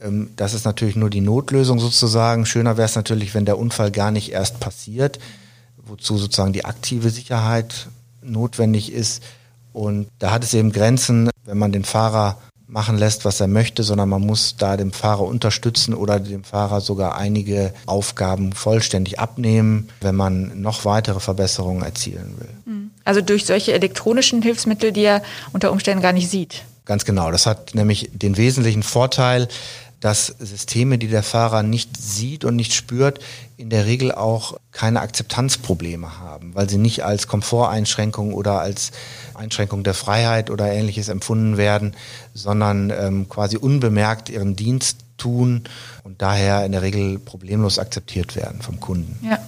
ähm, 0.00 0.30
das 0.34 0.52
ist 0.52 0.64
natürlich 0.64 0.96
nur 0.96 1.10
die 1.10 1.20
Notlösung 1.20 1.78
sozusagen. 1.78 2.44
Schöner 2.44 2.76
wäre 2.76 2.86
es 2.86 2.96
natürlich, 2.96 3.34
wenn 3.34 3.44
der 3.44 3.60
Unfall 3.60 3.92
gar 3.92 4.10
nicht 4.10 4.32
erst 4.32 4.58
passiert, 4.58 5.20
wozu 5.76 6.18
sozusagen 6.18 6.52
die 6.52 6.64
aktive 6.64 7.10
Sicherheit 7.10 7.86
notwendig 8.20 8.90
ist. 8.90 9.22
Und 9.74 10.06
da 10.20 10.30
hat 10.30 10.44
es 10.44 10.54
eben 10.54 10.72
Grenzen, 10.72 11.28
wenn 11.44 11.58
man 11.58 11.72
den 11.72 11.84
Fahrer 11.84 12.38
machen 12.66 12.96
lässt, 12.96 13.24
was 13.24 13.40
er 13.40 13.48
möchte, 13.48 13.82
sondern 13.82 14.08
man 14.08 14.22
muss 14.22 14.56
da 14.56 14.76
dem 14.76 14.92
Fahrer 14.92 15.22
unterstützen 15.22 15.92
oder 15.94 16.18
dem 16.18 16.44
Fahrer 16.44 16.80
sogar 16.80 17.16
einige 17.16 17.74
Aufgaben 17.86 18.52
vollständig 18.52 19.18
abnehmen, 19.18 19.88
wenn 20.00 20.14
man 20.14 20.62
noch 20.62 20.84
weitere 20.84 21.20
Verbesserungen 21.20 21.82
erzielen 21.82 22.34
will. 22.38 22.48
Hm. 22.64 22.90
Also 23.04 23.20
durch 23.20 23.44
solche 23.44 23.74
elektronischen 23.74 24.40
Hilfsmittel, 24.40 24.92
die 24.92 25.02
er 25.02 25.22
unter 25.52 25.72
Umständen 25.72 26.02
gar 26.02 26.12
nicht 26.12 26.30
sieht. 26.30 26.62
Ganz 26.86 27.04
genau. 27.04 27.30
Das 27.30 27.46
hat 27.46 27.74
nämlich 27.74 28.10
den 28.12 28.36
wesentlichen 28.36 28.82
Vorteil, 28.82 29.48
dass 30.04 30.26
Systeme, 30.26 30.98
die 30.98 31.08
der 31.08 31.22
Fahrer 31.22 31.62
nicht 31.62 31.96
sieht 31.96 32.44
und 32.44 32.56
nicht 32.56 32.74
spürt, 32.74 33.20
in 33.56 33.70
der 33.70 33.86
Regel 33.86 34.12
auch 34.12 34.58
keine 34.70 35.00
Akzeptanzprobleme 35.00 36.20
haben, 36.20 36.54
weil 36.54 36.68
sie 36.68 36.76
nicht 36.76 37.06
als 37.06 37.26
Komforteinschränkung 37.26 38.34
oder 38.34 38.60
als 38.60 38.92
Einschränkung 39.32 39.82
der 39.82 39.94
Freiheit 39.94 40.50
oder 40.50 40.70
ähnliches 40.70 41.08
empfunden 41.08 41.56
werden, 41.56 41.94
sondern 42.34 42.90
ähm, 42.90 43.30
quasi 43.30 43.56
unbemerkt 43.56 44.28
ihren 44.28 44.56
Dienst 44.56 44.98
tun 45.16 45.64
und 46.02 46.20
daher 46.20 46.66
in 46.66 46.72
der 46.72 46.82
Regel 46.82 47.18
problemlos 47.18 47.78
akzeptiert 47.78 48.36
werden 48.36 48.60
vom 48.60 48.80
Kunden. 48.80 49.26
Ja. 49.26 49.38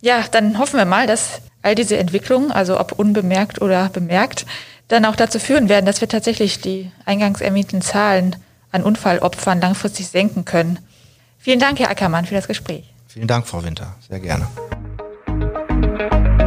Ja, 0.00 0.24
dann 0.30 0.58
hoffen 0.58 0.78
wir 0.78 0.86
mal, 0.86 1.06
dass 1.06 1.42
all 1.60 1.74
diese 1.74 1.98
Entwicklungen, 1.98 2.52
also 2.52 2.80
ob 2.80 2.92
unbemerkt 2.92 3.60
oder 3.60 3.90
bemerkt, 3.90 4.46
dann 4.86 5.04
auch 5.04 5.16
dazu 5.16 5.38
führen 5.38 5.68
werden, 5.68 5.84
dass 5.84 6.00
wir 6.00 6.08
tatsächlich 6.08 6.62
die 6.62 6.90
eingangs 7.04 7.42
erwähnten 7.42 7.82
Zahlen 7.82 8.36
an 8.72 8.82
Unfallopfern 8.82 9.60
langfristig 9.60 10.08
senken 10.08 10.44
können. 10.44 10.78
Vielen 11.38 11.60
Dank, 11.60 11.78
Herr 11.78 11.90
Ackermann, 11.90 12.26
für 12.26 12.34
das 12.34 12.48
Gespräch. 12.48 12.84
Vielen 13.06 13.26
Dank, 13.26 13.46
Frau 13.46 13.64
Winter. 13.64 13.94
Sehr 14.08 14.20
gerne. 14.20 14.46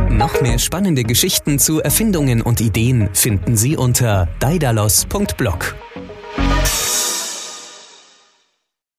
Noch 0.09 0.41
mehr 0.41 0.59
spannende 0.59 1.03
Geschichten 1.03 1.57
zu 1.57 1.81
Erfindungen 1.81 2.41
und 2.41 2.61
Ideen 2.61 3.09
finden 3.13 3.57
Sie 3.57 3.75
unter 3.75 4.27
daidalos.blog. 4.39 5.75